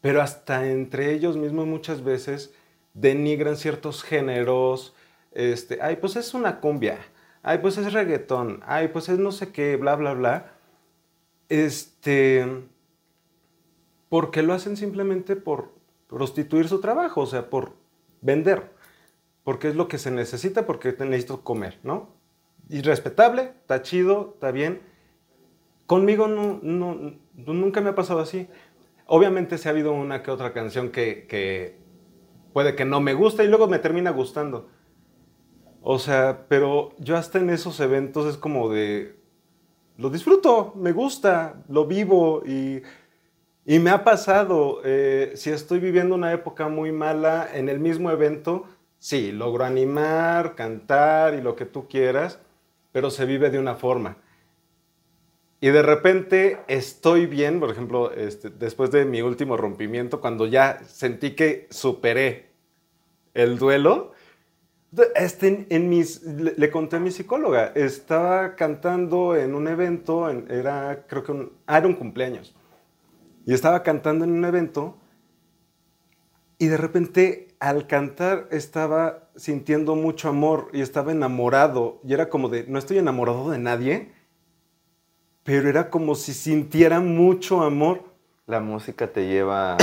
[0.00, 2.54] pero hasta entre ellos mismos muchas veces
[2.94, 4.94] denigran ciertos géneros,
[5.32, 6.98] este, ay, pues es una cumbia,
[7.42, 10.52] ay, pues es reggaetón, ay, pues es no sé qué, bla, bla, bla.
[11.50, 12.46] Este,
[14.08, 15.72] porque lo hacen simplemente por
[16.06, 17.72] prostituir su trabajo, o sea, por
[18.20, 18.70] vender,
[19.42, 22.14] porque es lo que se necesita, porque necesito comer, ¿no?
[22.68, 24.80] Y respetable, está chido, está bien.
[25.86, 28.48] Conmigo no, no, nunca me ha pasado así.
[29.06, 31.78] Obviamente se ha habido una que otra canción que, que
[32.52, 34.68] puede que no me guste y luego me termina gustando.
[35.82, 39.19] O sea, pero yo hasta en esos eventos es como de,
[40.00, 42.82] lo disfruto, me gusta, lo vivo y,
[43.66, 48.10] y me ha pasado, eh, si estoy viviendo una época muy mala en el mismo
[48.10, 48.64] evento,
[48.98, 52.38] sí, logro animar, cantar y lo que tú quieras,
[52.92, 54.16] pero se vive de una forma.
[55.60, 60.80] Y de repente estoy bien, por ejemplo, este, después de mi último rompimiento, cuando ya
[60.86, 62.52] sentí que superé
[63.34, 64.12] el duelo,
[65.14, 71.22] este, en mis, le, conté a mi psicóloga, estaba cantando en un evento, era creo
[71.22, 72.54] que un, ah, era un cumpleaños,
[73.46, 74.96] y estaba cantando en un evento
[76.58, 82.48] y de repente al cantar estaba sintiendo mucho amor y estaba enamorado y era como
[82.48, 84.12] de, no estoy enamorado de nadie,
[85.42, 88.04] pero era como si sintiera mucho amor.
[88.46, 89.76] ¿La música te lleva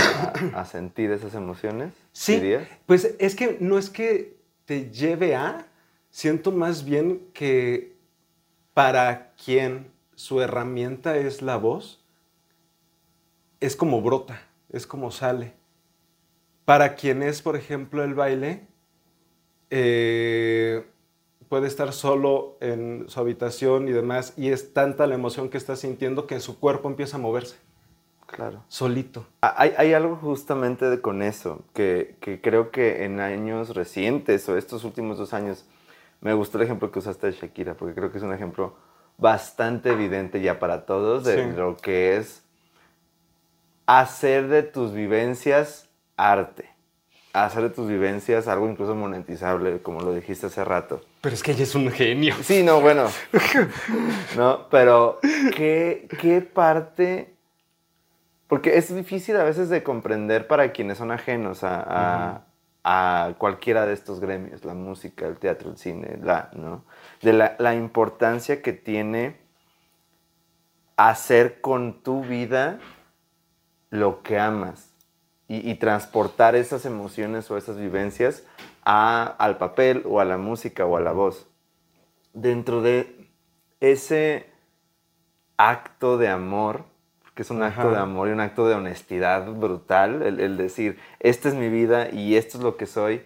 [0.53, 1.93] a, sentir esas emociones?
[2.11, 2.41] Sí,
[2.85, 4.37] pues es que no es que
[4.67, 5.65] te lleve a,
[6.10, 7.95] siento más bien que
[8.73, 12.06] para quien su herramienta es la voz,
[13.62, 15.53] es como brota, es como sale.
[16.65, 18.67] Para quien es, por ejemplo, el baile,
[19.69, 20.86] eh,
[21.47, 25.77] puede estar solo en su habitación y demás, y es tanta la emoción que está
[25.77, 27.56] sintiendo que su cuerpo empieza a moverse.
[28.27, 28.63] Claro.
[28.67, 29.25] Solito.
[29.41, 35.17] Ah, hay, algo justamente con eso, que, creo que en años recientes o estos últimos
[35.17, 35.65] dos años,
[36.21, 38.75] me gustó el ejemplo que usaste de Shakira, porque creo que es un ejemplo
[39.17, 42.43] bastante evidente ya para todos de lo que es
[43.87, 46.77] hacer de tus vivencias arte
[47.45, 51.01] hacer de tus vivencias algo incluso monetizable, como lo dijiste hace rato.
[51.21, 52.35] Pero es que ella es un genio.
[52.41, 53.09] Sí, no, bueno.
[54.37, 55.19] no, pero
[55.55, 57.37] ¿qué, ¿qué parte?
[58.47, 62.45] Porque es difícil a veces de comprender para quienes son ajenos a,
[62.83, 66.86] a, cualquiera de estos gremios, la música, el teatro, el cine, la, ¿no?
[67.21, 69.36] De la, la importancia que tiene
[70.95, 72.79] hacer con tu vida
[73.89, 74.93] lo que amas
[75.47, 78.43] y, transportar esas emociones o esas vivencias
[78.83, 81.47] al papel o a la música o a la voz.
[82.33, 83.29] Dentro de
[83.79, 84.49] ese
[85.55, 86.83] acto de amor,
[87.38, 91.50] que es un acto de amor y un acto de honestidad brutal, el, decir, esta
[91.50, 93.21] es mi vida y esto es lo que soy,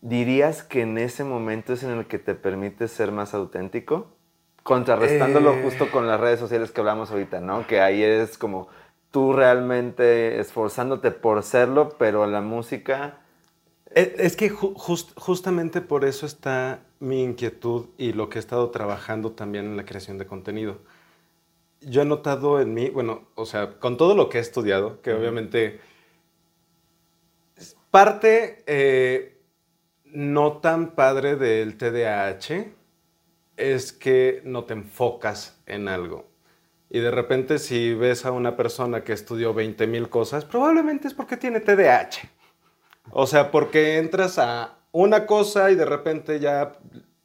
[0.00, 4.06] ¿dirías que en ese momento es en el que te permite ser más auténtico?
[4.62, 5.60] Contrarrestándolo eh.
[5.62, 7.66] justo con las redes sociales que hablamos ahorita, ¿no?
[7.66, 8.68] Que ahí es como
[9.10, 13.18] tú realmente esforzándote por serlo, pero la música...
[13.94, 19.32] E, es que justamente por eso está mi inquietud y lo que he estado trabajando
[19.32, 20.78] también en la creación de contenido.
[21.86, 25.12] Yo he notado en mí, bueno, o sea, con todo lo que he estudiado, que
[25.12, 25.80] obviamente
[27.90, 29.40] parte eh,
[30.06, 32.66] no tan padre del TDAH
[33.56, 36.26] es que no te enfocas en algo.
[36.90, 41.14] Y de repente si ves a una persona que estudió 20 mil cosas, probablemente es
[41.14, 42.28] porque tiene TDAH.
[43.10, 46.78] O sea, porque entras a una cosa y de repente ya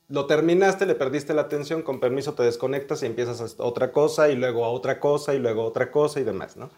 [0.09, 4.29] lo terminaste, le perdiste la atención, con permiso te desconectas y empiezas a otra cosa
[4.29, 6.69] y luego a otra cosa y luego a otra cosa y demás, ¿no?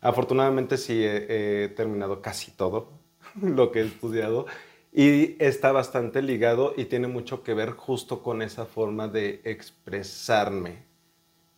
[0.00, 2.90] Afortunadamente sí he, terminado casi todo
[3.42, 4.46] lo que he estudiado
[4.92, 10.84] y está bastante ligado y tiene mucho que ver justo con esa forma de expresarme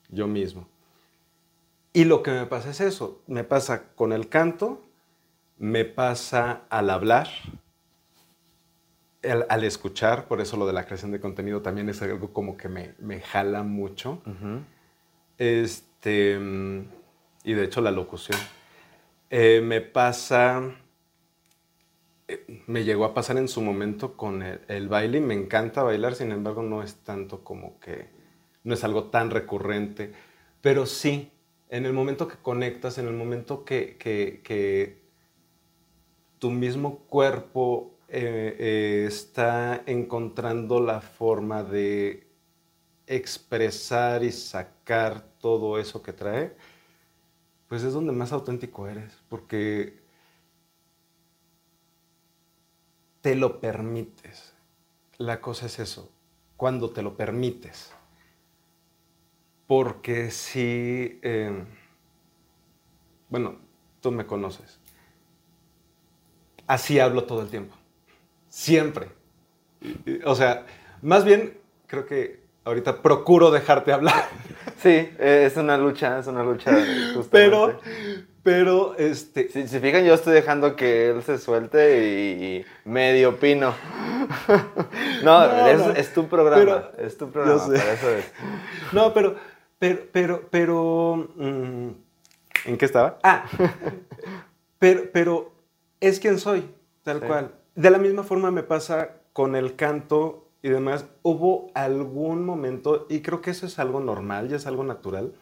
[0.09, 0.67] yo mismo.
[1.93, 4.81] Y lo que me pasa es eso, me pasa con el canto,
[5.59, 7.29] me pasa al hablar,
[9.23, 12.69] al, escuchar, por eso lo de la creación de contenido también es algo como que
[12.69, 14.23] me, me jala mucho.
[15.39, 16.39] Este,
[17.45, 18.39] y de hecho la locución.
[19.31, 20.75] Eh, me pasa,
[22.27, 26.15] eh, me llegó a pasar en su momento con el, el baile me encanta bailar,
[26.17, 28.09] sin embargo no es tanto como que
[28.65, 30.13] no es algo tan recurrente,
[30.61, 31.31] pero sí,
[31.71, 35.01] en el momento que conectas, en el momento que,
[36.39, 42.27] tu mismo cuerpo eh, eh, está encontrando la forma de
[43.07, 46.55] expresar y sacar todo eso que trae,
[47.69, 50.01] pues es donde más auténtico eres, porque
[53.21, 54.55] te lo permites.
[55.19, 56.11] La cosa es eso,
[56.57, 57.93] cuando te lo permites.
[59.67, 61.67] Porque si, em,
[63.29, 63.57] bueno,
[64.01, 64.81] tú me conoces,
[66.67, 67.77] así hablo todo el tiempo,
[68.51, 69.09] siempre.
[70.27, 70.67] O sea,
[71.01, 74.29] más bien creo que ahorita procuro dejarte hablar.
[74.83, 76.71] Sí, es una lucha, es una lucha.
[77.15, 77.29] Justamente.
[77.31, 77.81] Pero,
[78.43, 79.51] pero, este...
[79.51, 83.75] Si se fijan, yo estoy dejando que él se suelte y, medio opino.
[85.23, 88.33] no, es, tu programa, es tu programa, para eso es.
[88.93, 89.37] No, pero
[89.81, 91.89] pero, pero, pero, mm,
[92.67, 93.19] ¿en qué estaba?
[93.23, 93.47] Ah,
[94.79, 95.53] pero, pero
[96.01, 96.71] es quien soy,
[97.03, 97.55] tal cual.
[97.75, 101.07] De la misma forma me pasa con el canto y demás.
[101.23, 105.33] Hubo algún momento, y creo que eso es algo normal y es algo natural,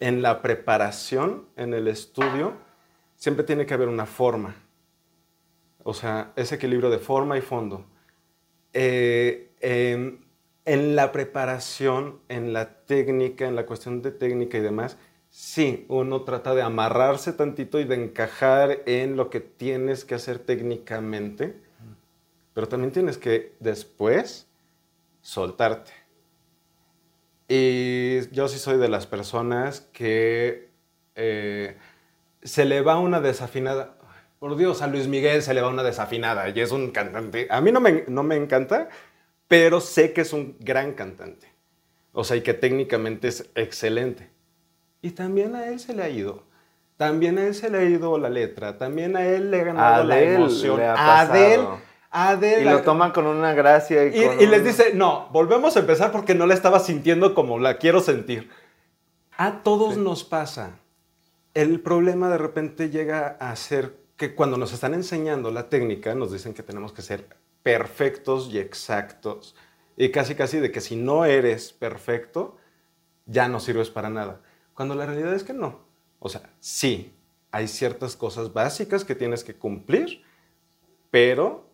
[0.00, 2.54] en la preparación, en el estudio,
[3.16, 4.56] siempre tiene que haber una forma.
[5.82, 7.84] O sea, ese equilibrio de forma y fondo.
[8.72, 9.50] Eh,
[10.64, 14.96] en la preparación, en la técnica, en la cuestión de técnica y demás,
[15.30, 20.38] sí, uno trata de amarrarse tantito y de encajar en lo que tienes que hacer
[20.38, 21.60] técnicamente,
[22.54, 24.46] pero también tienes que después
[25.20, 25.92] soltarte.
[27.48, 30.70] Y yo sí soy de las personas que
[31.14, 31.76] eh,
[32.42, 33.96] se le va una desafinada.
[34.38, 37.48] Por Dios, a Luis Miguel se le va una desafinada y es un cantante.
[37.50, 38.88] A mí no me, no me encanta,
[39.48, 41.52] pero sé que es un gran cantante.
[42.12, 44.30] O sea, y que técnicamente es excelente.
[45.02, 46.44] Y también a él se le ha ido.
[46.96, 48.78] También a él se le ha ido la letra.
[48.78, 50.80] También a él le ha ganado la emoción.
[50.80, 51.66] a Adele,
[52.16, 54.06] Adele, y lo toman con una gracia.
[54.06, 57.78] Y, y, les dice, no, volvemos a empezar porque no la estaba sintiendo como la
[57.78, 58.50] quiero sentir.
[59.36, 60.78] A todos nos pasa.
[61.54, 66.30] El problema de repente llega a ser que cuando nos están enseñando la técnica, nos
[66.30, 67.26] dicen que tenemos que ser
[67.64, 69.56] perfectos y exactos.
[69.96, 72.58] Y casi casi de que si no eres perfecto,
[73.26, 74.40] ya no sirves para nada.
[74.72, 75.80] Cuando la realidad es que no.
[76.20, 77.12] O sea, sí,
[77.50, 80.22] hay ciertas cosas básicas que tienes que cumplir,
[81.10, 81.73] pero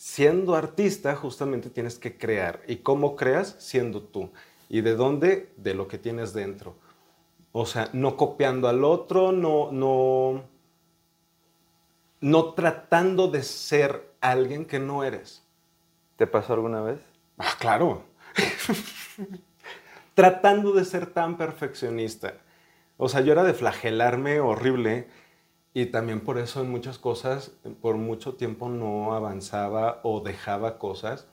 [0.00, 2.62] siendo artista justamente tienes que crear.
[2.66, 3.56] ¿Y cómo creas?
[3.58, 4.30] Siendo tú.
[4.70, 5.52] ¿Y de dónde?
[5.58, 6.74] De lo que tienes dentro.
[7.52, 10.44] O sea, no copiando al otro, no, no,
[12.22, 15.44] no tratando de ser alguien que no eres.
[16.16, 17.00] ¿Te pasó alguna vez?
[17.36, 18.04] Ah, claro.
[20.14, 22.38] Tratando de ser tan perfeccionista.
[22.96, 25.08] O sea, yo era de flagelarme horrible
[25.72, 31.26] y también por eso en muchas cosas, por mucho tiempo no avanzaba o dejaba cosas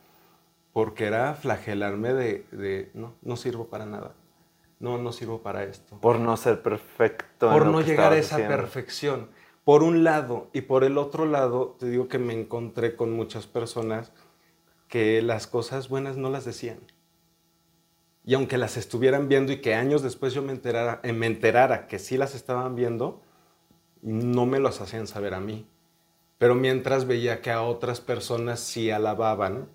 [0.73, 4.13] porque era flagelarme de, no, no sirvo para nada.
[4.79, 5.99] No, no sirvo para esto.
[5.99, 7.49] Por no ser perfecto.
[7.49, 9.29] Por no llegar a esa perfección
[9.67, 13.47] por un lado y por el otro lado, te digo que me encontré con muchas
[13.47, 14.13] personas
[14.87, 16.79] que las cosas buenas no las decían.
[18.23, 21.99] y aunque las estuvieran viendo y que años después yo me enterara, me enterara que
[21.99, 23.21] sí las estaban viendo,
[24.01, 25.67] no me las hacían saber a mí.
[26.37, 29.69] Pero mientras veía que a otras personas sí alababan,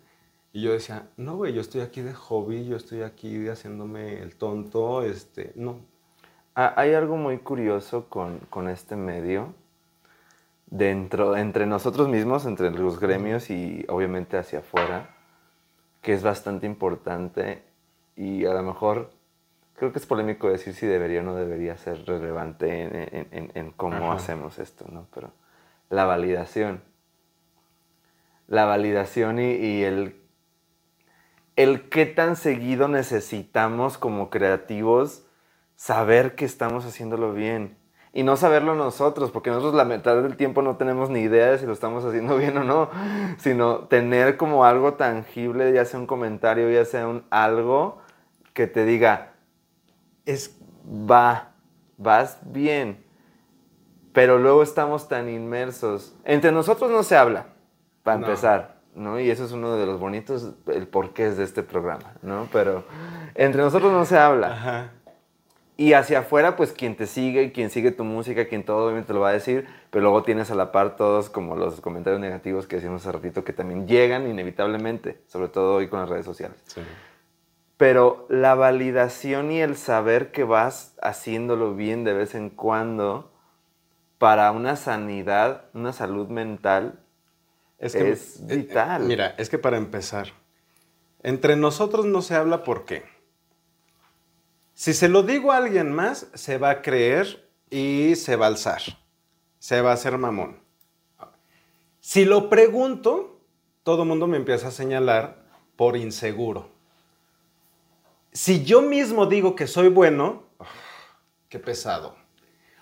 [0.53, 4.37] y yo decía, no, güey, yo estoy aquí de hobby, yo estoy aquí haciéndome el
[4.37, 5.81] tonto, este, no.
[6.55, 9.55] Ah, hay algo muy curioso con, con este medio,
[10.67, 15.17] dentro, entre nosotros mismos, entre los gremios y obviamente hacia afuera,
[16.03, 17.63] que es bastante importante
[18.17, 19.11] y a lo mejor
[19.75, 24.59] creo que es polémico decir si debería o no debería ser relevante en, cómo hacemos
[24.59, 25.07] esto, ¿no?
[25.15, 25.33] Pero
[25.91, 26.83] la validación.
[28.49, 30.21] La validación y, el,
[31.57, 35.27] el qué tan seguido necesitamos como creativos
[35.77, 37.77] saber que estamos haciéndolo bien.
[38.15, 41.59] Y no saberlo nosotros, porque nosotros la mitad del tiempo no tenemos ni idea de
[41.59, 42.91] si lo estamos haciendo bien o no,
[43.39, 48.03] sino tener como algo tangible, ya sea un comentario, ya sea un algo
[48.53, 49.32] que te diga,
[50.27, 50.57] es,
[50.87, 51.53] va,
[51.97, 53.05] vas bien.
[54.13, 56.15] Pero luego estamos tan inmersos.
[56.25, 57.47] Entre nosotros no se habla,
[58.03, 59.19] para empezar, ¿no?
[59.19, 62.49] Y eso es uno de los bonitos, el porqué de este programa, ¿no?
[62.53, 62.85] Pero
[63.35, 64.53] entre nosotros no se habla.
[64.53, 64.91] Ajá.
[65.79, 69.21] Y hacia afuera, pues quien te sigue, quien sigue tu música, quien todo obviamente lo
[69.21, 72.77] va a decir, pero luego tienes a la par todos como los comentarios negativos que
[72.77, 76.63] decíamos hace ratito que también llegan inevitablemente, sobre todo hoy con las redes sociales.
[76.67, 76.83] Sí.
[77.83, 83.33] Pero la validación y el saber que vas haciéndolo bien de vez en cuando
[84.19, 87.01] para una sanidad, una salud mental,
[87.81, 89.03] es, que, es eh, vital.
[89.03, 90.29] mira, es que para empezar,
[91.25, 93.03] entre nosotros no se habla por qué.
[94.75, 98.51] Si se lo digo a alguien más, se va a creer y se va a
[98.51, 98.83] alzar.
[99.59, 100.61] Se va a hacer mamón.
[101.99, 103.41] Si lo pregunto,
[103.83, 105.43] todo el mundo me empieza a señalar
[105.75, 106.72] por inseguro
[108.33, 110.45] si yo mismo digo que soy bueno,
[111.49, 112.17] qué pesado.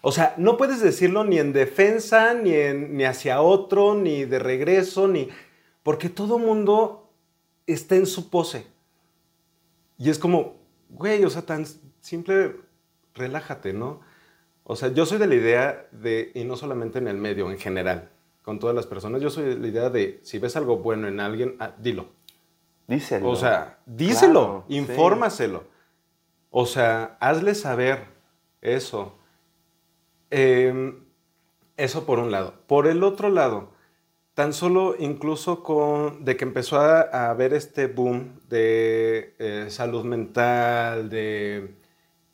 [0.02, 5.08] O sea, no puedes decirlo ni en defensa, ni, ni hacia otro, ni de regreso,
[5.08, 5.28] ni...
[5.82, 7.10] Porque todo mundo
[7.66, 8.66] está en su pose.
[9.98, 10.56] Y es como,
[10.88, 11.66] güey, o sea, tan
[12.00, 12.56] simple,
[13.14, 14.00] relájate, ¿no?
[14.64, 17.58] O sea, yo soy de la idea de, y no solamente en el medio, en
[17.58, 18.08] general,
[18.42, 21.20] con todas las personas, yo soy de la idea de, si ves algo bueno en
[21.20, 22.08] alguien, ah, dilo.
[22.90, 23.30] Díselo.
[23.30, 25.62] O sea, díselo, infórmaselo.
[26.50, 28.06] O sea, hazle saber
[28.60, 29.16] eso.
[30.28, 31.04] Em,
[31.76, 32.54] eso por un lado.
[32.66, 33.70] Por el otro lado,
[34.34, 41.10] tan solo incluso con de que empezó a, haber este boom de eh, salud mental,
[41.10, 41.76] de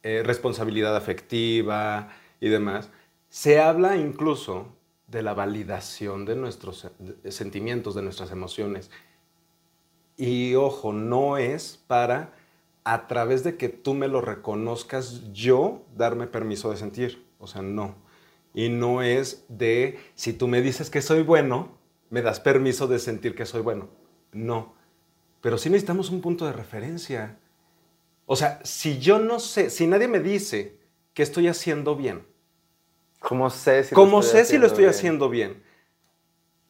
[0.02, 2.08] eh, responsabilidad afectiva
[2.40, 2.88] y demás,
[3.28, 4.68] se habla incluso
[5.06, 6.90] de la validación de nuestros
[7.28, 8.90] sentimientos, de nuestras emociones.
[10.16, 12.32] Y ojo, no es para
[12.84, 17.26] a través de que tú me lo reconozcas yo darme permiso de sentir.
[17.38, 17.96] O sea, no.
[18.54, 21.76] Y no es de si tú me dices que soy bueno,
[22.10, 23.88] me das permiso de sentir que soy bueno.
[24.32, 24.74] No.
[25.40, 27.38] Pero sí necesitamos un punto de referencia.
[28.24, 30.78] O sea, si yo no sé, si nadie me dice
[31.12, 32.26] que estoy haciendo bien.
[33.18, 35.62] ¿Cómo sé si lo estoy sé si lo estoy haciendo bien?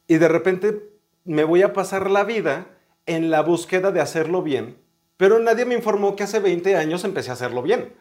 [0.08, 0.90] Y de repente
[1.24, 2.75] me voy a pasar la vida
[3.06, 4.76] en la búsqueda de hacerlo bien,
[5.16, 7.94] pero nadie me informó que hace 20 años empecé a hacerlo bien.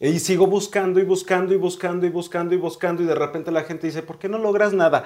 [0.00, 3.64] Y sigo buscando y buscando y buscando y buscando y buscando y de repente la
[3.64, 5.04] gente dice, ¿por qué no logras nada?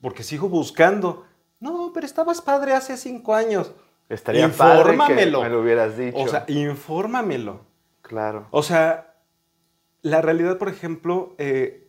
[0.00, 1.26] Porque sigo buscando.
[1.60, 3.72] No, pero estabas padre hace cinco años.
[4.08, 5.42] Estaría infórmamelo.
[5.42, 6.18] me lo hubieras dicho.
[6.18, 7.60] O sea, infórmamelo.
[8.02, 8.48] Claro.
[8.50, 9.14] O sea,
[10.02, 11.86] la realidad, por ejemplo, eh,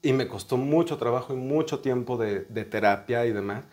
[0.00, 3.66] y me costó mucho trabajo y mucho tiempo de terapia y demás,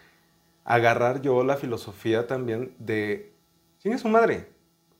[0.69, 3.33] agarrar yo la filosofía también de,
[3.81, 4.49] ¿quién es su madre?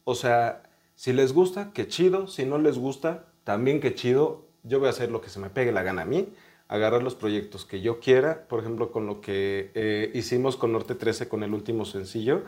[0.03, 0.63] O sea,
[0.95, 4.89] si les gusta, qué chido, si no les gusta, también qué chido, yo voy a
[4.89, 6.33] hacer lo que se me pegue la gana a mí,
[6.67, 10.95] agarrar los proyectos que yo quiera, por ejemplo, con lo que eh, hicimos con Norte
[10.95, 12.41] 13 con el último sencillo,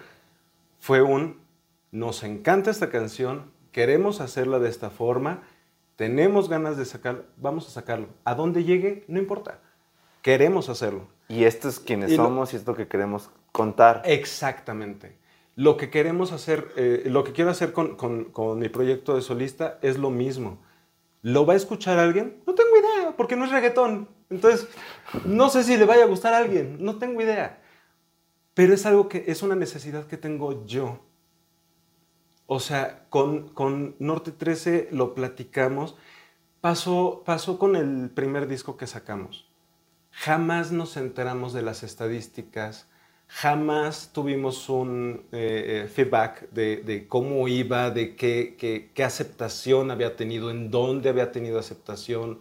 [0.79, 1.41] fue un,
[1.91, 5.43] nos encanta esta canción, queremos hacerla de esta forma,
[5.95, 8.07] tenemos ganas de sacarlo, vamos a sacarlo.
[8.23, 9.59] A dónde llegue, no importa,
[10.23, 11.07] queremos hacerlo.
[11.31, 14.01] Y esto es quienes somos y esto que queremos contar.
[14.03, 15.17] Exactamente.
[15.55, 19.79] Lo que queremos hacer, eh, lo que quiero hacer con, con, mi proyecto de solista
[19.81, 20.61] es lo mismo.
[21.21, 22.43] ¿Lo va a escuchar alguien?
[22.45, 24.09] No tengo idea, porque no es reggaetón.
[24.29, 24.67] Entonces,
[25.23, 27.61] no sé si le vaya a gustar a alguien, no tengo idea.
[28.53, 30.99] Pero es algo que es una necesidad que tengo yo.
[32.45, 35.95] O sea, con, con Norte 13 lo platicamos.
[36.59, 39.50] Pasó, pasó con el primer disco que sacamos.
[40.11, 42.87] Jamás nos enteramos de las estadísticas,
[43.27, 50.69] jamás tuvimos un eh, eh, feedback de, cómo iba, de qué, aceptación había tenido, en
[50.69, 52.39] dónde había tenido aceptación,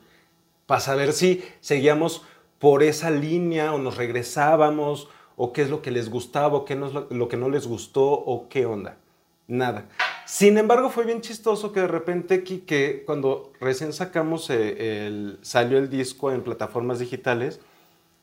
[0.67, 2.23] para saber si seguíamos
[2.59, 6.75] por esa línea o nos regresábamos o qué es lo que les gustaba o qué
[6.75, 8.97] es lo, que no les gustó o qué onda.
[9.49, 9.89] Nada.
[10.31, 15.77] Sin embargo, fue bien chistoso que de repente, que cuando recién sacamos eh, el, salió
[15.77, 17.59] el disco en plataformas digitales,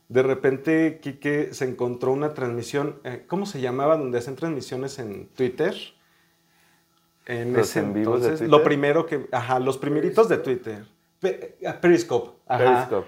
[0.07, 3.97] de repente Quique se encontró una transmisión, eh, ¿cómo se llamaba?
[3.97, 5.75] Donde hacen transmisiones en Twitter.
[7.25, 8.49] En ese en entonces, de Twitter?
[8.51, 10.85] lo primero que, ajá, los primeritos de Twitter.
[11.65, 12.39] Ah, Periscope.
[12.47, 13.07] Periscope.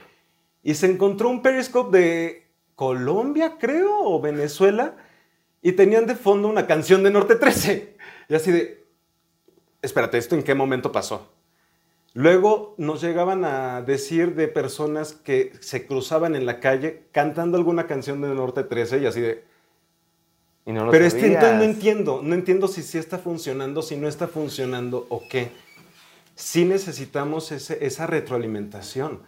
[0.61, 4.97] Y se encontró un Periscope de Colombia, creo, o Venezuela,
[5.61, 7.95] y tenían de fondo una canción de Norte 13.
[8.27, 8.78] Y así de,
[9.81, 11.29] espérate, ¿esto en qué momento pasó?
[12.13, 17.85] Luego nos llegaban a decir de personas que se cruzaban en la calle cantando alguna
[17.85, 19.43] canción de Norte 13 y así de...
[20.65, 24.07] Y no lo Pero este no entiendo, no entiendo si sí está funcionando, si no
[24.07, 25.51] está funcionando o qué.
[26.35, 29.21] Sí necesitamos esa retroalimentación.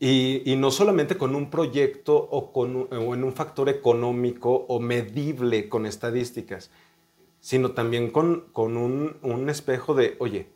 [0.00, 5.68] Y, no solamente con un proyecto o, con, o en un factor económico o medible
[5.68, 6.70] con estadísticas,
[7.48, 10.50] sino también con, con un, un espejo de, oye,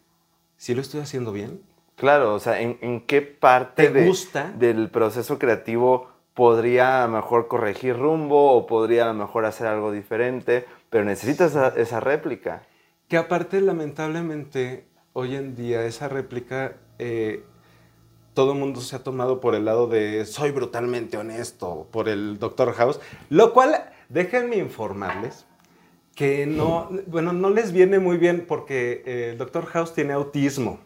[0.59, 1.62] ¿sí lo estoy haciendo bien?
[1.97, 8.53] Claro, o sea, ¿en, qué parte del proceso creativo podría a lo mejor corregir rumbo
[8.53, 10.66] o podría a lo mejor hacer algo diferente?
[10.90, 12.64] Pero necesitas esa, réplica.
[13.09, 14.84] Que aparte, lamentablemente,
[15.14, 17.43] hoy en día esa réplica, eh,
[18.34, 22.38] todo el mundo se ha tomado por el lado de soy brutalmente honesto, por el
[22.38, 25.47] Doctor House, lo cual, déjenme informarles,
[26.15, 30.81] que no, bueno, no les viene muy bien porque eh, el doctor House tiene autismo.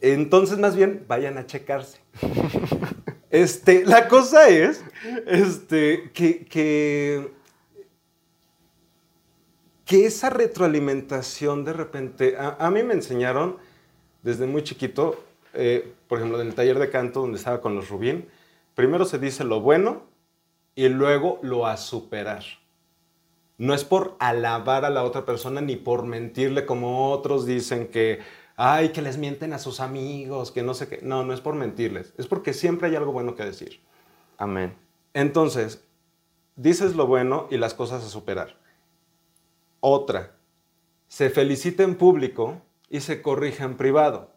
[0.00, 1.98] Entonces, más bien, vayan a checarse.
[3.28, 4.82] Este, la cosa es
[5.26, 6.46] este, que,
[9.84, 13.58] que, esa retroalimentación de repente, a, mí me enseñaron
[14.22, 15.22] desde muy chiquito,
[15.54, 18.26] eh, por ejemplo, en el taller de canto donde estaba con los Rubín,
[18.74, 20.04] primero se dice lo bueno
[20.74, 22.44] y luego lo a superar.
[23.58, 28.20] No es por alabar a la otra persona ni por mentirle como otros dicen que,
[28.56, 31.00] ay, que les mienten a sus amigos, que no sé qué.
[31.02, 32.12] No, no es por mentirles.
[32.18, 33.80] Es porque siempre hay algo bueno que decir.
[34.36, 34.74] Amén.
[35.14, 35.82] Entonces,
[36.54, 38.56] dices lo bueno y las cosas a superar.
[39.80, 40.32] Otra,
[41.08, 44.30] se felicita en público y se corrige en privado.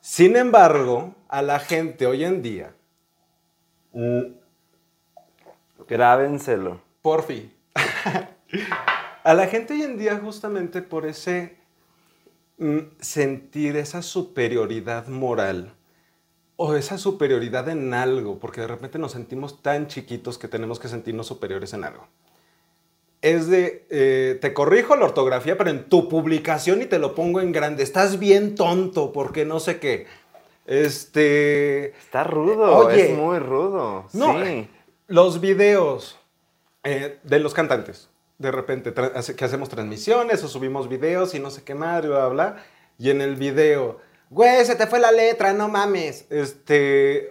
[0.00, 2.74] Sin embargo, a la gente hoy en día...
[3.92, 4.34] Mm,
[5.86, 6.80] Grábenselo.
[7.26, 7.53] fin
[9.24, 11.56] a la gente hoy en día justamente por ese
[12.58, 15.74] mm, sentir esa superioridad moral
[16.56, 20.88] o esa superioridad en algo, porque de repente nos sentimos tan chiquitos que tenemos que
[20.88, 22.06] sentirnos superiores en algo.
[23.22, 27.40] Es de, eh, te corrijo la ortografía, pero en tu publicación y te lo pongo
[27.40, 27.82] en grande.
[27.82, 30.06] Estás bien tonto porque no sé qué.
[30.66, 31.86] Este...
[31.96, 34.06] Está rudo, es muy rudo.
[34.12, 34.36] No,
[35.06, 36.18] los videos
[36.84, 38.08] eh, de los cantantes
[38.38, 42.64] de repente que hacemos transmisiones o subimos videos y no sé qué madre, bla.
[42.98, 46.26] Y en el video, güey, se te fue la letra, no mames.
[46.30, 47.30] Este,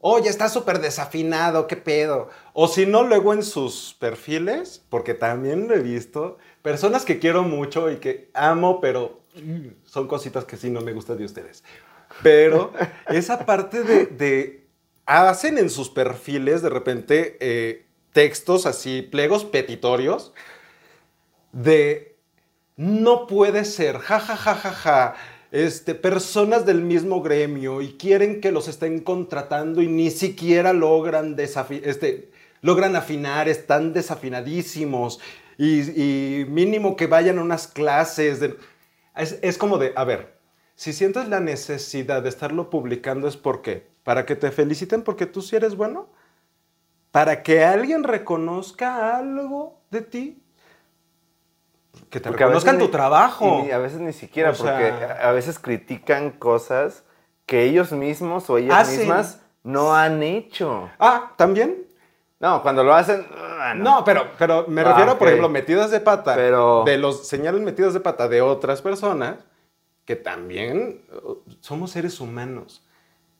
[0.00, 2.28] oye, está súper desafinado, qué pedo.
[2.52, 7.42] O si no, luego en sus perfiles, porque también lo he visto, personas que quiero
[7.42, 9.20] mucho y que amo, pero
[9.84, 11.62] son cositas que sí no me gustan de ustedes.
[12.22, 12.72] Pero
[13.08, 14.66] esa parte de,
[15.06, 17.87] hacen en sus perfiles de repente eh,
[18.18, 20.32] textos así, plegos petitorios
[21.52, 22.16] de
[22.74, 25.14] no puede ser, ja, ja, ja, ja, ja,
[25.52, 31.36] este, personas del mismo gremio y quieren que los estén contratando y ni siquiera logran,
[31.38, 35.20] este, logran afinar, están desafinadísimos
[35.56, 38.40] y, mínimo que vayan a unas clases.
[39.14, 40.34] es, es como de, a ver,
[40.74, 45.40] si sientes la necesidad de estarlo publicando es porque, para que te feliciten porque tú
[45.40, 46.17] sí eres bueno
[47.18, 50.40] para que alguien reconozca algo de ti.
[52.10, 53.64] Que te reconozcan tu trabajo.
[53.66, 57.02] Y a veces ni siquiera, porque a veces critican cosas
[57.44, 60.88] que ellos mismos o ellas mismas no han hecho.
[61.00, 61.88] Ah, ¿también?
[62.38, 63.26] No, cuando lo hacen.
[63.36, 64.04] Ah, no.
[64.04, 66.36] pero, pero me refiero, ah, por ejemplo, metidas de pata.
[66.36, 66.84] Pero...
[66.84, 69.38] De los señales metidas de pata de otras personas
[70.04, 72.86] que también uh, somos seres humanos.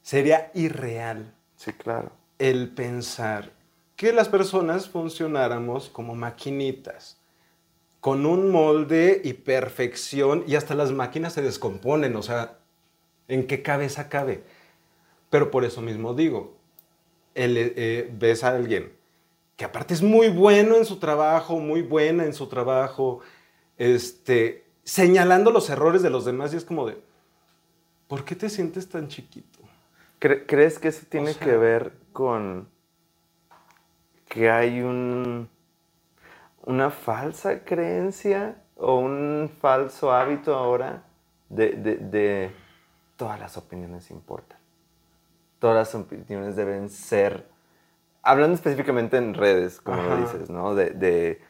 [0.03, 1.33] Sería irreal.
[1.55, 2.11] Sí, claro.
[2.41, 3.57] El pensar
[3.99, 7.19] que las personas funcionáramos como maquinitas,
[8.01, 12.59] con un molde y perfección, y hasta las máquinas se descomponen, o sea,
[13.27, 14.45] ¿en qué cabeza cabe?
[15.31, 16.55] Pero por eso mismo digo,
[17.35, 18.93] eh, ves a alguien
[19.57, 23.19] que aparte es muy bueno en su trabajo, muy buena en su trabajo,
[23.79, 26.99] este, señalando los errores de los demás y es como de,
[28.07, 29.59] ¿por qué te sientes tan chiquito?
[30.21, 32.69] ¿Crees que eso tiene que ver con
[34.29, 35.49] que hay un,
[36.65, 41.03] una falsa creencia o un falso hábito ahora
[41.49, 42.51] de, de
[43.17, 44.59] todas las opiniones importan?
[45.59, 47.47] Todas las opiniones deben ser
[48.29, 50.75] hablando específicamente en redes, como lo dices, ¿no?
[50.75, 51.41] De,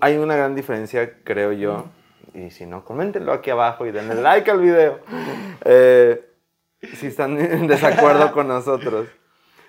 [0.00, 1.86] hay una gran diferencia, creo yo,
[2.34, 5.00] y si no, coméntenlo aquí abajo y denle like al video.
[5.62, 6.26] Eh,
[6.94, 9.08] si están en desacuerdo con nosotros.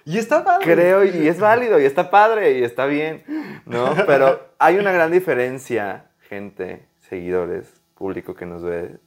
[0.06, 0.66] Y está padre.
[0.66, 3.24] Creo, y es válido, y está padre, y está bien,
[3.66, 3.94] ¿no?
[4.08, 8.98] Pero hay una gran diferencia, gente, seguidores, público que nos ve,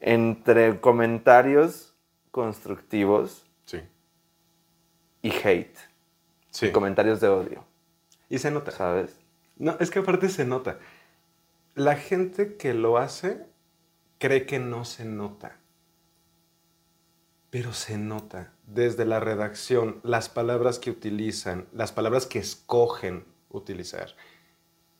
[0.00, 1.94] entre comentarios
[2.30, 3.46] constructivos
[5.22, 5.76] y hate.
[6.50, 6.70] Sí.
[6.70, 7.64] comentarios de odio.
[8.28, 8.70] Y se nota.
[8.70, 9.18] ¿Sabes?
[9.56, 10.78] No, es que aparte se nota.
[11.74, 13.44] La gente que lo hace
[14.18, 15.58] cree que no se nota.
[17.56, 24.14] Pero se nota desde la redacción, las palabras que utilizan, las palabras que escogen utilizar,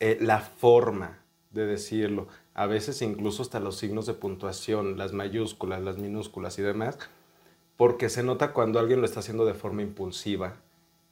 [0.01, 1.19] eh, la forma
[1.51, 6.63] de decirlo, a veces incluso hasta los signos de puntuación, las mayúsculas, las minúsculas y
[6.63, 6.99] demás,
[7.77, 10.57] porque se nota cuando alguien lo está haciendo de forma impulsiva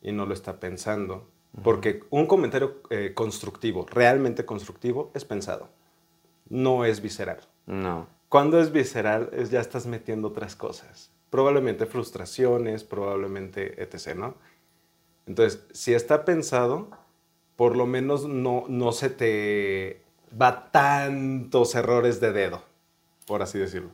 [0.01, 1.29] y no lo está pensando.
[1.63, 5.69] Porque un comentario eh, constructivo, realmente constructivo, es pensado.
[6.49, 7.41] No es visceral.
[7.67, 8.07] No.
[8.31, 11.11] Cuando es visceral, es, ya estás metiendo otras cosas.
[11.35, 14.37] Probablemente frustraciones, probablemente etc., ¿no?
[15.27, 16.91] Entonces, si está pensado,
[17.57, 20.03] por lo menos no, no se te
[20.41, 22.63] va tantos errores de dedo,
[23.27, 23.91] por así decirlo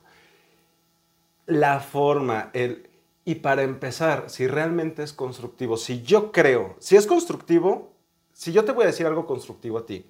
[1.50, 2.88] la forma, el...
[3.24, 7.92] Y para empezar, si realmente es constructivo, si yo creo, si es constructivo,
[8.32, 10.06] si yo te voy a decir algo constructivo a ti,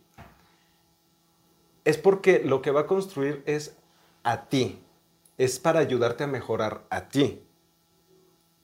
[1.84, 3.76] es porque lo que va a construir es
[4.22, 4.78] a ti,
[5.40, 7.42] es para ayudarte a mejorar a ti,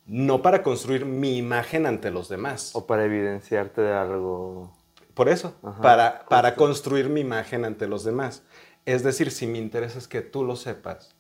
[0.05, 2.77] no para construir mi imagen ante los demás.
[2.77, 4.77] O para evidenciarte de algo.
[5.15, 8.43] Por eso, para, para construir mi imagen ante los demás.
[8.85, 11.17] Es decir, si mi interés es que tú lo sepas,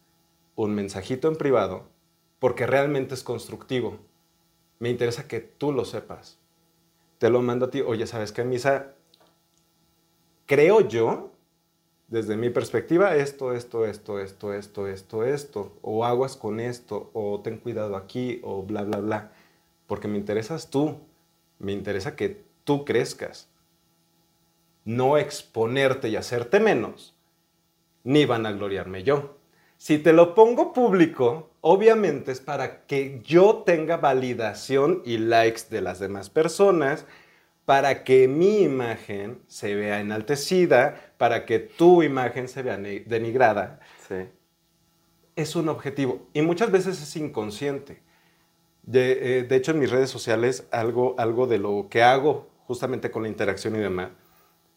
[0.56, 1.88] un mensajito en privado
[2.38, 3.98] porque realmente es constructivo.
[4.78, 6.38] Me interesa que tú lo sepas.
[7.16, 7.80] Te lo mando a ti.
[7.80, 8.92] Oye, ¿sabes qué, Misa?
[10.44, 11.32] Creo yo,
[12.08, 15.72] desde mi perspectiva, esto, esto, esto, esto, esto, esto, esto.
[15.82, 19.32] O aguas con esto, o ten cuidado aquí, o bla, bla, bla.
[19.86, 20.98] Porque me interesas tú.
[21.58, 23.48] Me interesa que tú crezcas.
[24.84, 27.14] No exponerte y hacerte menos,
[28.04, 29.36] ni van a gloriarme yo.
[29.78, 35.82] Si te lo pongo público, obviamente es para que yo tenga validación y likes de
[35.82, 37.04] las demás personas,
[37.66, 43.80] para que mi imagen se vea enaltecida, para que tu imagen se vea denigrada.
[44.08, 44.28] Sí.
[45.34, 48.00] Es un objetivo y muchas veces es inconsciente.
[48.84, 53.24] De, eh, hecho, en mis redes sociales, algo, algo de lo que hago justamente con
[53.24, 54.10] la interacción y demás,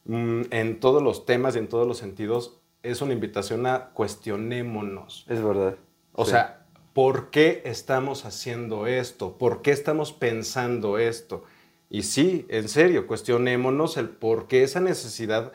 [0.05, 5.27] mm, en todos los temas y en todos los sentidos, es una invitación a cuestionémonos.
[5.29, 5.75] Es verdad.
[6.13, 9.37] O sea, ¿por qué estamos haciendo esto?
[9.37, 11.43] ¿Por qué estamos pensando esto?
[11.89, 15.51] Y sí, en serio, cuestionémonos el por qué esa necesidad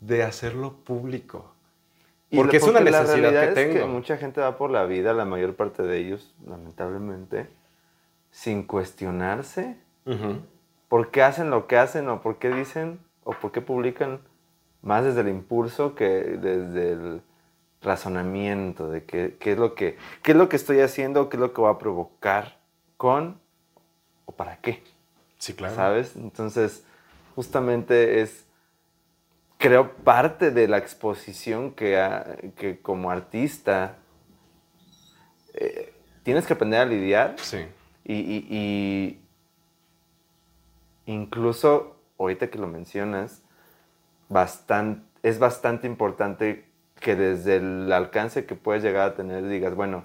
[0.00, 1.52] de hacerlo público.
[2.34, 3.74] Porque, es una necesidad que tengo.
[3.74, 7.46] Es que mucha gente va por la vida, la mayor parte de ellos, lamentablemente,
[8.30, 9.76] sin cuestionarse
[10.88, 14.20] por qué hacen lo que hacen o por qué dicen o por qué publican
[14.80, 17.22] más desde el impulso que desde el
[17.82, 21.52] razonamiento de qué, es lo que, qué es lo que estoy haciendo, qué es lo
[21.52, 22.58] que va a provocar
[22.96, 23.38] con
[24.24, 24.82] o para qué.
[25.38, 25.74] Sí, claro.
[25.74, 26.16] ¿Sabes?
[26.16, 26.84] Entonces,
[27.34, 28.44] justamente es,
[29.56, 33.96] creo, parte de la exposición que, que como artista
[35.54, 37.36] eh, tienes que aprender a lidiar.
[37.38, 37.66] Sí.
[38.04, 39.20] Y, y
[41.06, 43.42] incluso, ahorita que lo mencionas,
[45.22, 46.66] es bastante importante
[47.00, 50.04] que desde el alcance que puedes llegar a tener digas, bueno,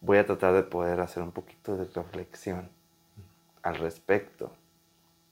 [0.00, 2.70] voy a tratar de poder hacer un poquito de reflexión
[3.62, 4.52] al respecto.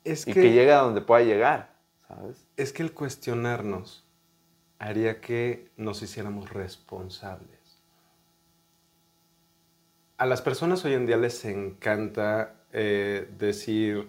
[0.04, 1.74] Es y que, llegue a donde pueda llegar,
[2.08, 2.46] ¿sabes?
[2.56, 4.04] Es que el cuestionarnos
[4.78, 7.58] haría que nos hiciéramos responsables.
[10.16, 14.08] A las personas hoy en día les encanta eh, decir,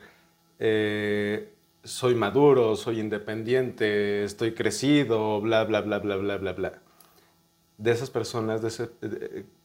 [0.60, 1.54] eh,
[1.84, 6.74] soy maduro, soy independiente, estoy crecido, bla, bla, bla, bla, bla, bla, bla.
[7.78, 8.62] De esas personas,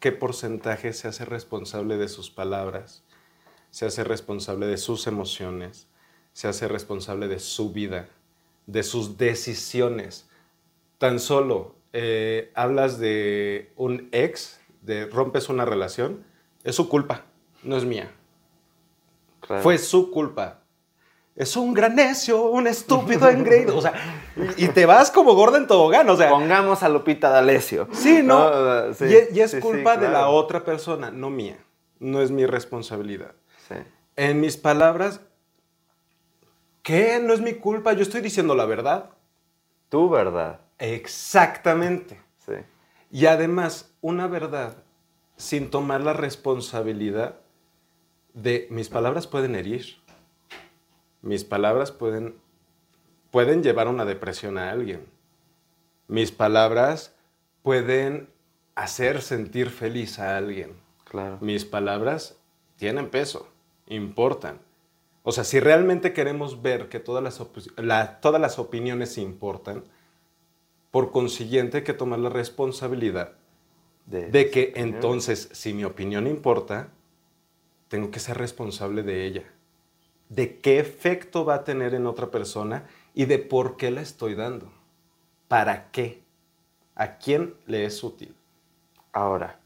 [0.01, 3.05] ¿qué porcentaje se hace responsable de sus palabras?
[3.77, 5.87] Se hace responsable de sus emociones,
[6.33, 8.09] se hace responsable de su vida,
[8.65, 10.27] de sus decisiones.
[10.97, 16.25] Tan solo eh, hablas de un ex, de rompes una relación,
[16.65, 17.25] es su culpa,
[17.65, 18.11] no es mía.
[19.61, 20.61] Fue su culpa.
[21.35, 23.77] Es un gran necio, un estúpido engreído.
[23.77, 23.93] O sea,
[24.57, 26.09] y, te vas como gorda en tobogán.
[26.09, 27.89] O sea, Pongamos a Lupita D'Alessio.
[27.93, 28.51] Sí, no.
[29.01, 31.59] y, es culpa de la otra persona, no mía.
[31.99, 33.35] No es mi responsabilidad.
[34.17, 35.21] En mis palabras,
[36.83, 37.21] ¿qué?
[37.23, 37.93] No es mi culpa.
[37.93, 39.11] Yo estoy diciendo la verdad.
[39.89, 40.61] Tu verdad.
[40.79, 42.21] Exactamente.
[42.39, 42.55] Sí.
[43.11, 44.77] Y además, una verdad
[45.37, 47.37] sin tomar la responsabilidad
[48.35, 49.97] de mis palabras pueden herir.
[51.23, 52.37] Mis palabras pueden,
[53.31, 55.07] pueden llevar a una depresión a alguien.
[56.09, 57.15] Mis palabras
[57.63, 58.31] pueden
[58.75, 60.77] hacer sentir feliz a alguien.
[61.05, 61.39] Claro.
[61.41, 62.39] Mis palabras
[62.77, 63.49] tienen peso,
[63.87, 64.61] importan.
[65.23, 69.85] O sea, si realmente queremos ver que todas las, todas las opiniones importan,
[70.91, 73.33] por consiguiente hay que tomar la responsabilidad
[74.07, 76.91] de, que entonces, si mi opinión importa,
[77.89, 79.43] tengo que ser responsable de ella,
[80.29, 84.35] de qué efecto va a tener en otra persona y de por qué la estoy
[84.35, 84.71] dando,
[85.49, 86.23] para qué,
[86.95, 88.35] a quién le es útil.
[89.13, 89.59] Ahora,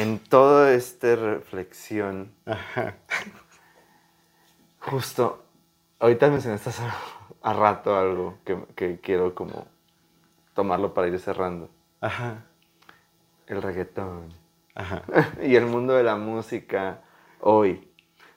[0.00, 2.32] en toda esta reflexión,
[4.78, 5.44] justo,
[5.98, 6.82] ahorita mencionaste hace
[7.42, 9.66] a rato algo que, que quiero como
[10.54, 11.68] tomarlo para ir cerrando.
[12.00, 12.46] Ajá.
[13.46, 14.32] El reggaetón.
[14.74, 15.02] Ajá.
[15.42, 17.02] y el mundo de la música
[17.40, 17.86] hoy.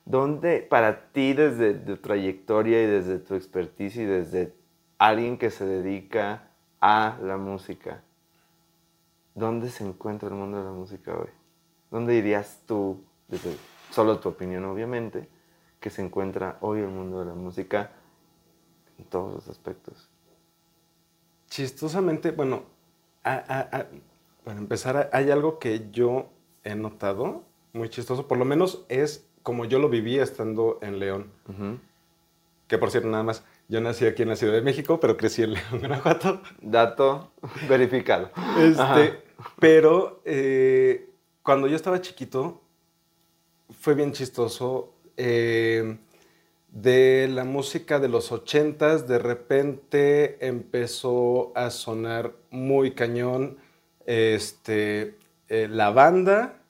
[0.03, 4.53] ¿Dónde para ti desde tu trayectoria y desde tu expertise y desde
[4.97, 6.49] alguien que se dedica
[6.81, 8.01] a la música,
[9.33, 11.29] dónde se encuentra el mundo de la música hoy?
[11.93, 13.55] ¿Dónde dirías tú, desde
[13.91, 15.29] solo tu opinión obviamente,
[15.79, 17.91] que se encuentra hoy el mundo de la música
[18.97, 20.09] en todos los aspectos?
[21.51, 22.63] Chistosamente, bueno,
[23.21, 26.31] para empezar, hay algo que yo
[26.63, 31.31] he notado muy chistoso, por lo menos es como yo lo viví estando en León.
[32.67, 35.43] Que por cierto, nada más, yo nací aquí en la Ciudad de México, pero crecí
[35.43, 36.41] en León, Guanajuato.
[36.59, 37.33] Dato
[37.69, 38.31] verificado.
[38.57, 39.21] Este,
[39.59, 41.12] pero eh,
[41.43, 42.61] cuando yo estaba chiquito,
[43.69, 44.93] fue bien chistoso.
[45.17, 45.97] Eh,
[46.69, 53.57] de la música de los ochentas, de repente empezó a sonar muy cañón
[54.07, 55.19] este,
[55.49, 56.61] eh, la banda,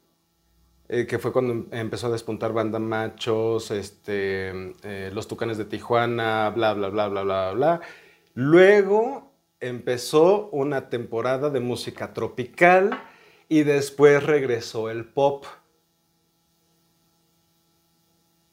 [0.89, 4.73] eh, que fue cuando em, empezó a despuntar banda machos, este,
[5.13, 7.81] los tucanes de Tijuana, bla, bla, bla, bla, bla, bla.
[8.33, 12.99] Luego empezó una temporada de música tropical
[13.49, 15.45] y después regresó el pop.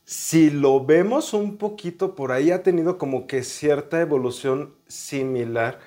[0.05, 5.78] Si lo vemos un poquito por ahí, ha tenido como que cierta evolución similar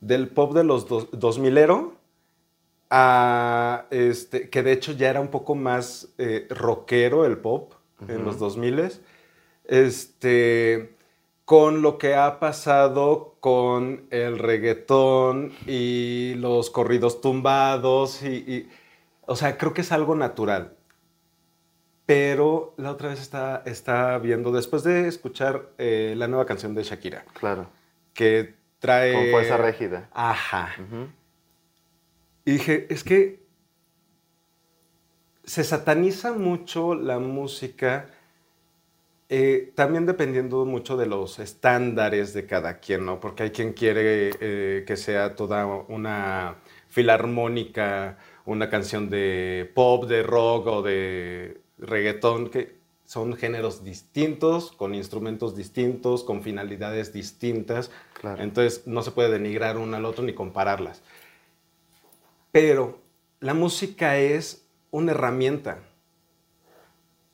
[0.00, 1.92] del pop de los 2000ero
[2.90, 7.72] a este, que de hecho ya era un poco más eh, rockero el pop
[8.06, 8.92] en los 2000
[9.64, 10.94] este,
[11.52, 18.70] con lo que ha pasado con el reggaetón y los corridos tumbados y
[19.26, 20.78] o sea, creo que es algo natural
[22.06, 26.82] pero la otra vez estaba, está viendo, después de escuchar eh, la nueva canción de
[26.82, 27.24] Shakira.
[27.38, 27.68] Claro.
[28.14, 29.12] Que trae...
[29.12, 30.08] Con fuerza rígida.
[30.12, 30.74] Ajá.
[32.44, 33.42] Y dije, es que
[35.44, 38.10] se sataniza mucho la música,
[39.34, 43.18] eh, también dependiendo mucho de los estándares de cada quien, ¿no?
[43.18, 46.56] Porque hay quien quiere eh, que sea toda una
[46.88, 52.76] filarmónica, una canción de pop, de rock o de reggaetón, que
[53.06, 57.90] son géneros distintos, con instrumentos distintos, con finalidades distintas.
[58.36, 61.00] Entonces no se puede denigrar una al otro ni compararlas.
[62.50, 62.98] Pero
[63.40, 65.78] la música es una herramienta.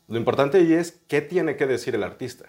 [0.09, 2.47] Lo importante ahí es qué tiene que decir el artista.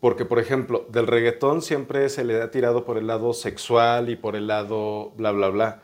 [0.00, 4.16] Porque, por ejemplo, del reggaetón siempre se le ha tirado por el lado sexual y
[4.16, 5.82] por el lado bla, bla, bla.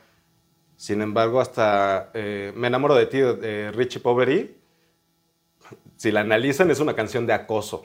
[0.77, 4.57] Sin embargo, hasta eh, Me enamoro de ti, de Richie Poveri,
[5.97, 7.85] si la analizan, es una canción de acoso.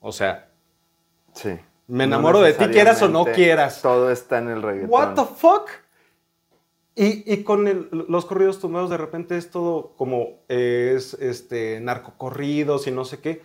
[0.00, 0.48] O sea,
[1.34, 1.58] sí.
[1.86, 3.82] me enamoro de ti, quieras o no quieras.
[3.82, 4.90] Todo está en el reggaetón.
[4.90, 5.68] ¿What the fuck?
[6.96, 13.04] Y, con los corridos tumbados, de repente es todo como es este, narcocorridos y no
[13.04, 13.42] sé qué.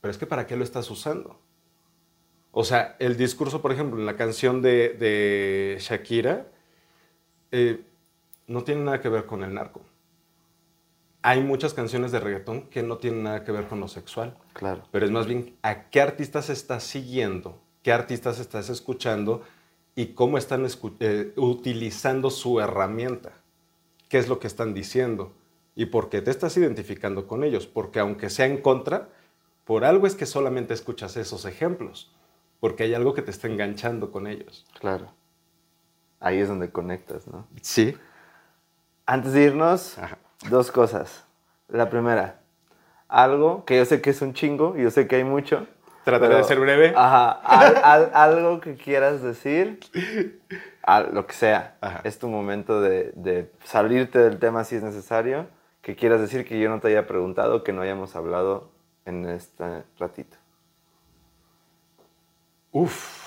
[0.00, 1.38] Pero es que ¿para qué lo estás usando?
[2.50, 6.46] O sea, el discurso, por ejemplo, en la canción de, Shakira,
[7.50, 7.84] eh,
[8.46, 9.82] no tiene nada que ver con el narco
[11.22, 14.36] hay muchas canciones de reggaetón que no tienen nada que ver con lo sexual.
[14.52, 14.82] Claro.
[14.90, 19.42] Pero es más bien a qué artistas estás siguiendo, qué artistas estás escuchando
[19.98, 20.64] y cómo están
[21.00, 23.32] eh, utilizando su herramienta.
[24.08, 25.32] ¿Qué es lo que están diciendo?
[25.74, 27.66] Y por qué te estás identificando con ellos.
[27.66, 29.08] Porque aunque sea en contra,
[29.64, 32.14] por algo es que solamente escuchas esos ejemplos.
[32.60, 34.64] Porque hay algo que te está enganchando con ellos.
[34.78, 35.12] Claro.
[36.20, 37.48] Ahí es donde conectas, ¿no?
[37.60, 37.96] Sí.
[39.04, 39.96] Antes de irnos,
[40.48, 41.24] dos cosas.
[41.66, 42.40] La primera,
[43.08, 45.66] algo que yo sé que es un chingo yo sé que hay mucho.
[46.04, 46.92] Trataré de ser breve.
[46.96, 47.30] Ajá.
[48.14, 49.80] algo que quieras decir,
[51.12, 51.76] lo que sea.
[52.04, 55.46] Es tu momento de, de, salirte del tema si es necesario.
[55.82, 58.70] Que quieras decir que yo no te haya preguntado, que no hayamos hablado
[59.04, 60.36] en este ratito.
[62.72, 63.26] Uf.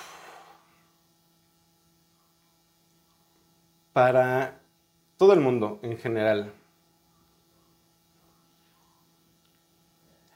[3.92, 4.60] Para
[5.16, 6.52] todo el mundo en general,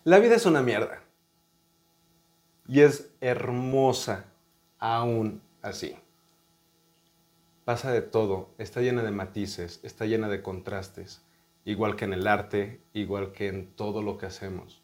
[0.05, 1.06] la vida es una mierda.
[2.69, 4.25] Y es hermosa
[4.79, 5.97] aún así.
[7.65, 11.23] Pasa de todo, está llena de matices, está llena de contrastes,
[11.65, 14.83] igual que en el arte, igual que en todo lo que hacemos.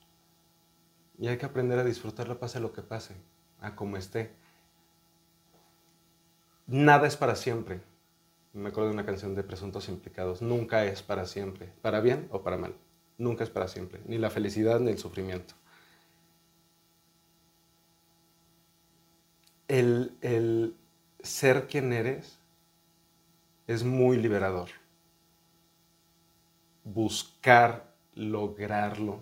[1.19, 3.15] Y hay que aprender a disfrutarlo pase lo que pase,
[3.61, 4.33] a como esté.
[6.67, 7.81] Nada es para siempre.
[8.53, 10.43] Me acuerdo de una canción de Presuntos Implicados.
[10.43, 12.75] Nunca es para siempre, para bien o para mal.
[13.19, 15.55] Nunca es para siempre, ni la felicidad ni el sufrimiento.
[19.73, 20.77] El,
[21.23, 22.39] ser quien eres
[23.67, 24.69] es muy liberador.
[26.85, 29.21] Buscar lograrlo,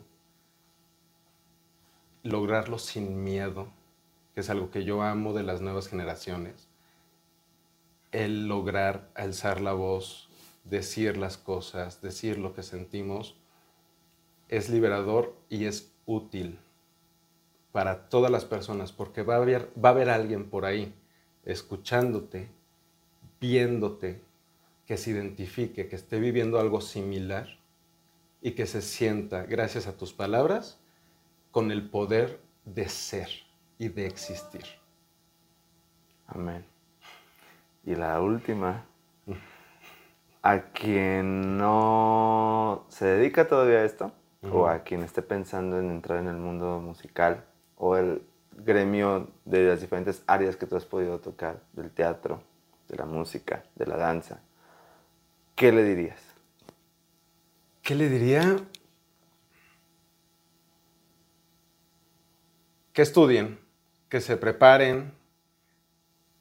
[2.24, 3.68] lograrlo sin miedo,
[4.34, 6.66] que es algo que yo amo de las nuevas generaciones.
[8.10, 10.30] El lograr alzar la voz,
[10.64, 13.36] decir las cosas, decir lo que sentimos,
[14.48, 16.58] es liberador y es útil
[17.72, 20.94] para todas las personas, porque va a haber, va a haber alguien por ahí
[21.44, 22.48] escuchándote,
[23.40, 24.20] viéndote,
[24.86, 27.58] que se identifique, que esté viviendo algo similar
[28.42, 30.80] y que se sienta, gracias a tus palabras,
[31.52, 33.28] con el poder de ser
[33.78, 34.64] y de existir.
[36.26, 36.64] Amén.
[37.84, 38.84] Y la última,
[40.42, 44.12] a quien no se dedica todavía a esto,
[44.50, 47.44] o a quien esté pensando en entrar en el mundo musical,
[47.80, 48.22] o el
[48.52, 52.42] gremio de las diferentes áreas que tú has podido tocar, del teatro,
[52.88, 54.42] de la música, de la danza,
[55.56, 56.20] ¿qué le dirías?
[57.80, 58.58] ¿Qué le diría?
[62.92, 63.58] Que estudien,
[64.10, 65.14] que se preparen,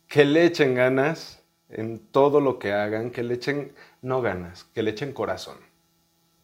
[0.10, 4.84] que le echen ganas en todo lo que hagan, que le echen, no ganas, que
[4.84, 5.58] le echen corazón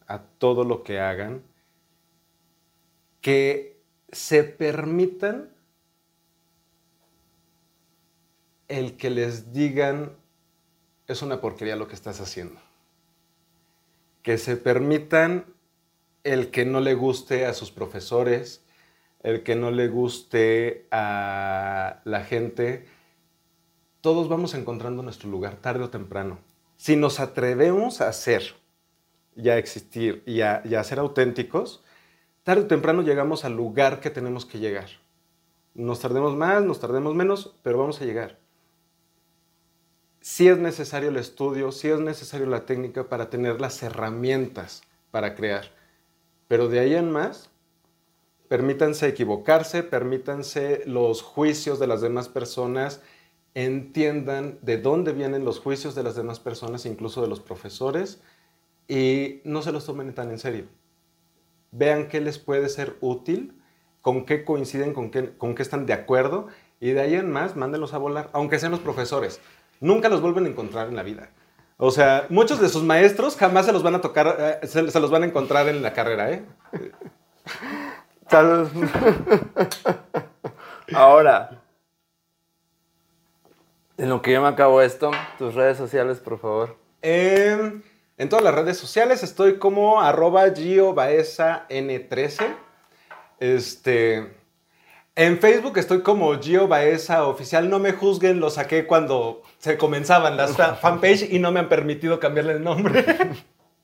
[0.06, 1.42] a todo lo que hagan,
[3.20, 3.75] que
[4.16, 5.50] se permitan
[8.66, 10.16] el que les digan
[11.06, 12.58] es una porquería lo que estás haciendo.
[14.22, 15.44] Que se permitan
[16.24, 18.64] el que no le guste a sus profesores,
[19.22, 22.86] el que no le guste a la gente.
[24.00, 26.38] Todos vamos encontrando nuestro lugar tarde o temprano.
[26.76, 28.54] Si nos atrevemos a ser
[29.36, 31.84] y a existir y a, y a ser auténticos,
[32.46, 34.88] tarde o temprano llegamos al lugar que tenemos que llegar.
[35.74, 38.38] Nos tardemos más, nos tardemos menos, pero vamos a llegar
[40.26, 44.82] sí es necesario el estudio, sí es necesario la técnica para tener las herramientas
[45.12, 45.70] para crear.
[46.48, 47.48] Pero de ahí en más,
[48.48, 53.02] permítanse equivocarse, permítanse los juicios de las demás personas,
[53.54, 58.20] entiendan de dónde vienen los juicios de las demás personas, incluso de los profesores,
[58.88, 60.64] y no se los tomen tan en serio.
[61.76, 63.60] Vean qué les puede ser útil,
[64.02, 66.48] con qué coinciden, con qué, con qué están de acuerdo,
[66.80, 69.40] y de ahí en más, mándenlos a volar, aunque sean los profesores
[69.80, 71.30] nunca los vuelven a encontrar en la vida.
[71.78, 75.10] O sea, muchos de sus maestros jamás se los van a tocar, eh, se, los
[75.10, 76.44] van a encontrar en la carrera, ¿eh?
[80.94, 81.62] Ahora,
[83.98, 86.76] en lo que yo me acabo esto, tus redes sociales, por favor.
[88.18, 92.54] En todas las redes sociales estoy como arroba Gio N13.
[93.38, 94.34] Este,
[95.14, 97.68] en Facebook estoy como Gio Baeza Oficial.
[97.68, 102.18] No me juzguen, lo saqué cuando se comenzaban las fanpage y no me han permitido
[102.18, 103.04] cambiarle el nombre.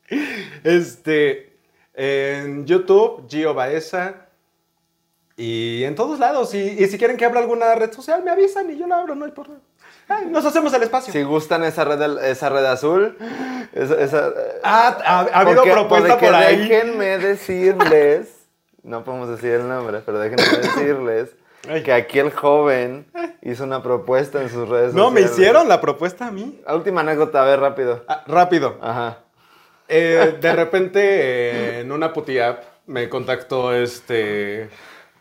[0.65, 1.57] este,
[1.95, 4.29] en YouTube, Gio Baeza.
[5.37, 6.55] Y en todos lados.
[6.55, 9.25] Y, si quieren que hable alguna red social, me avisan y yo la abro, no
[9.25, 9.61] hay problema.
[10.29, 11.13] Nos hacemos el espacio.
[11.13, 13.17] Si gustan esa red, esa red azul,
[13.73, 14.33] esa,
[14.63, 16.69] ah, ha, habido propuesta por ahí.
[16.69, 18.29] Déjenme decirles,
[18.83, 21.31] no podemos decir el nombre, pero déjenme decirles
[21.85, 23.07] que aquí el joven
[23.43, 25.05] hizo una propuesta en sus redes no, sociales.
[25.05, 26.61] No, me hicieron la propuesta a mí.
[26.73, 28.05] Última anécdota, a ver, rápido.
[28.09, 28.79] Ah, rápido.
[28.81, 29.19] Ajá.
[29.89, 34.71] Eh, de repente, eh, en una puti app, me contactó este,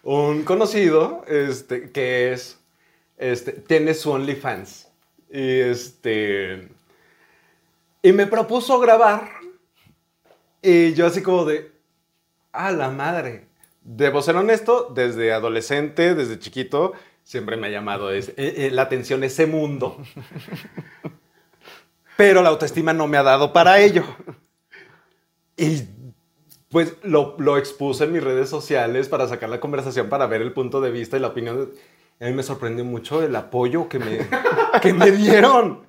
[0.03, 2.60] un conocido este, que es,
[3.21, 4.89] este, tiene su OnlyFans.
[5.29, 6.69] Y este,
[8.01, 9.29] y me propuso grabar.
[10.61, 11.71] Y yo así como de,
[12.51, 13.45] a la madre.
[13.83, 16.93] Debo ser honesto, desde adolescente, desde chiquito,
[17.23, 19.97] siempre me ha llamado es, eh, la atención ese mundo.
[22.17, 24.03] Pero la autoestima no me ha dado para ello.
[25.57, 25.83] Y
[26.69, 30.53] pues lo, lo, expuse en mis redes sociales para sacar la conversación, para ver el
[30.53, 31.71] punto de vista y la opinión.
[32.21, 34.27] A mí me sorprendió mucho el apoyo que me,
[34.81, 35.79] que me dieron.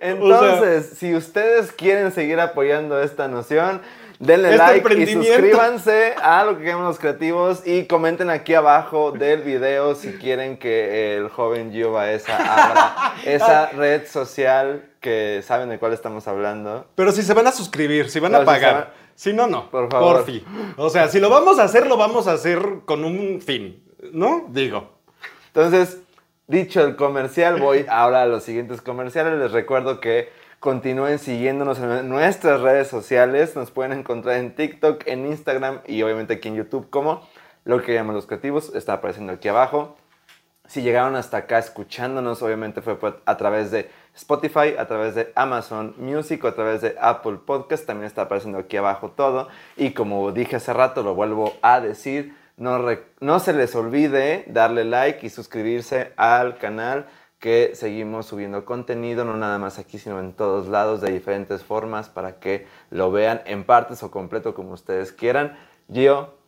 [0.00, 3.80] Entonces, si ustedes quieren seguir apoyando esta noción,
[4.20, 9.10] denle este like y suscríbanse a lo que queremos los creativos y comenten aquí abajo
[9.10, 15.70] del video si quieren que el joven Gio Baeza abra esa red social que saben
[15.70, 16.86] de cuál estamos hablando.
[16.94, 18.94] Pero si se van a suscribir, si van a pagar.
[19.16, 19.70] Si no, no.
[19.70, 20.18] Por favor.
[20.18, 20.44] Por fin.
[20.76, 23.82] O sea, si lo vamos a hacer, lo vamos a hacer con un fin.
[24.12, 24.46] ¿No?
[24.50, 24.93] Digo.
[25.54, 26.00] Entonces,
[26.48, 29.38] dicho el comercial, voy ahora a los siguientes comerciales.
[29.38, 30.28] Les recuerdo que
[30.58, 33.54] continúen siguiéndonos en nuestras redes sociales.
[33.54, 37.22] Nos pueden encontrar en TikTok, en Instagram y obviamente aquí en YouTube como
[37.62, 38.74] lo que llamamos los creativos.
[38.74, 39.96] Está apareciendo aquí abajo.
[40.66, 45.94] Si llegaron hasta acá escuchándonos, obviamente fue a través de Spotify, a través de Amazon
[45.98, 47.86] Music a través de Apple Podcast.
[47.86, 49.46] También está apareciendo aquí abajo todo.
[49.76, 52.78] Y como dije hace rato, lo vuelvo a decir, no,
[53.20, 57.06] no se les olvide darle like y suscribirse al canal
[57.44, 62.08] que seguimos subiendo contenido, no nada más aquí, sino en todos lados, de diferentes formas,
[62.08, 65.58] para que lo vean en partes o completo como ustedes quieran.
[65.92, 66.38] Gio,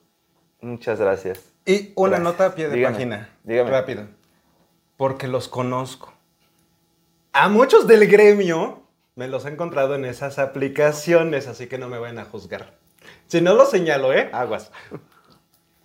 [0.63, 1.53] muchas gracias.
[1.67, 3.29] Y una nota a pie de página.
[3.45, 3.71] Dígame.
[3.71, 4.07] Rápido.
[4.97, 6.15] Porque los conozco.
[7.35, 8.83] A muchos del gremio
[9.17, 12.73] me los he encontrado en esas aplicaciones, así que no me vayan a juzgar.
[13.27, 14.31] Si no lo señalo, ¿eh?
[14.33, 14.73] Aguas.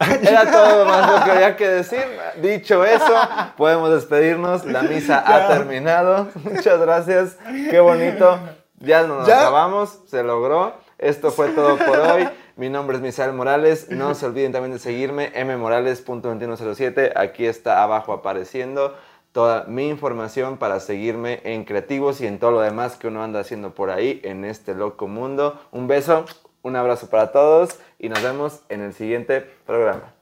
[0.22, 2.04] Era todo más lo que había que decir.
[2.42, 3.16] Dicho eso,
[3.58, 4.66] podemos despedirnos.
[4.66, 6.30] La misa ha terminado.
[6.44, 7.38] Muchas gracias.
[7.70, 8.40] Qué bonito.
[8.80, 10.00] Ya nos acabamos.
[10.08, 10.74] Se logró.
[10.98, 12.30] Esto fue todo por hoy.
[12.56, 13.90] Mi nombre es Misael Morales.
[13.90, 17.14] No se olviden también de seguirme, mmorales.2107.
[17.16, 18.96] Aquí está abajo apareciendo
[19.32, 23.40] toda mi información para seguirme en creativos y en todo lo demás que uno anda
[23.40, 25.60] haciendo por ahí en este loco mundo.
[25.72, 26.26] Un beso,
[26.62, 30.14] un abrazo para todos y nos vemos en el siguiente programa.